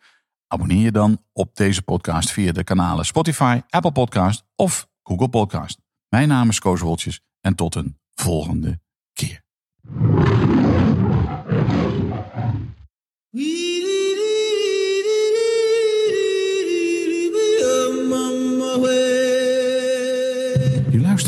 Abonneer 0.47 0.83
je 0.83 0.93
dan 0.93 1.25
op 1.33 1.57
deze 1.57 1.83
podcast 1.83 2.31
via 2.31 2.53
de 2.53 2.65
kanalen 2.65 3.05
Spotify, 3.05 3.61
Apple 3.69 3.93
Podcast 3.93 4.45
of 4.57 4.89
Google 5.03 5.29
Podcast. 5.29 5.79
Mijn 6.09 6.29
naam 6.29 6.49
is 6.49 6.59
Koos 6.59 6.81
Woltjes 6.81 7.21
en 7.41 7.55
tot 7.55 7.75
een 7.75 7.99
volgende 8.15 8.81
keer. 9.13 9.43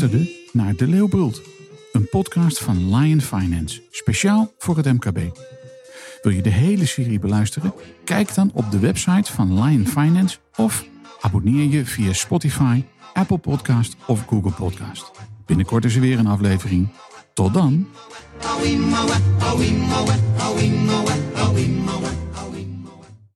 Luisterde 0.09 0.47
naar 0.51 0.75
De 0.75 0.87
Leeuwbrult, 0.87 1.41
een 1.91 2.09
podcast 2.09 2.59
van 2.59 2.95
Lion 2.95 3.21
Finance, 3.21 3.81
speciaal 3.91 4.53
voor 4.57 4.77
het 4.77 4.85
MKB. 4.85 5.19
Wil 6.21 6.31
je 6.31 6.41
de 6.41 6.49
hele 6.49 6.85
serie 6.85 7.19
beluisteren? 7.19 7.73
Kijk 8.03 8.35
dan 8.35 8.51
op 8.53 8.71
de 8.71 8.79
website 8.79 9.31
van 9.31 9.63
Lion 9.63 9.87
Finance 9.87 10.37
of 10.55 10.85
abonneer 11.21 11.69
je 11.69 11.85
via 11.85 12.13
Spotify, 12.13 12.83
Apple 13.13 13.37
Podcast 13.37 13.95
of 14.07 14.25
Google 14.27 14.51
Podcast. 14.51 15.11
Binnenkort 15.45 15.85
is 15.85 15.95
er 15.95 16.01
weer 16.01 16.19
een 16.19 16.27
aflevering. 16.27 16.87
Tot 17.33 17.53
dan. 17.53 17.87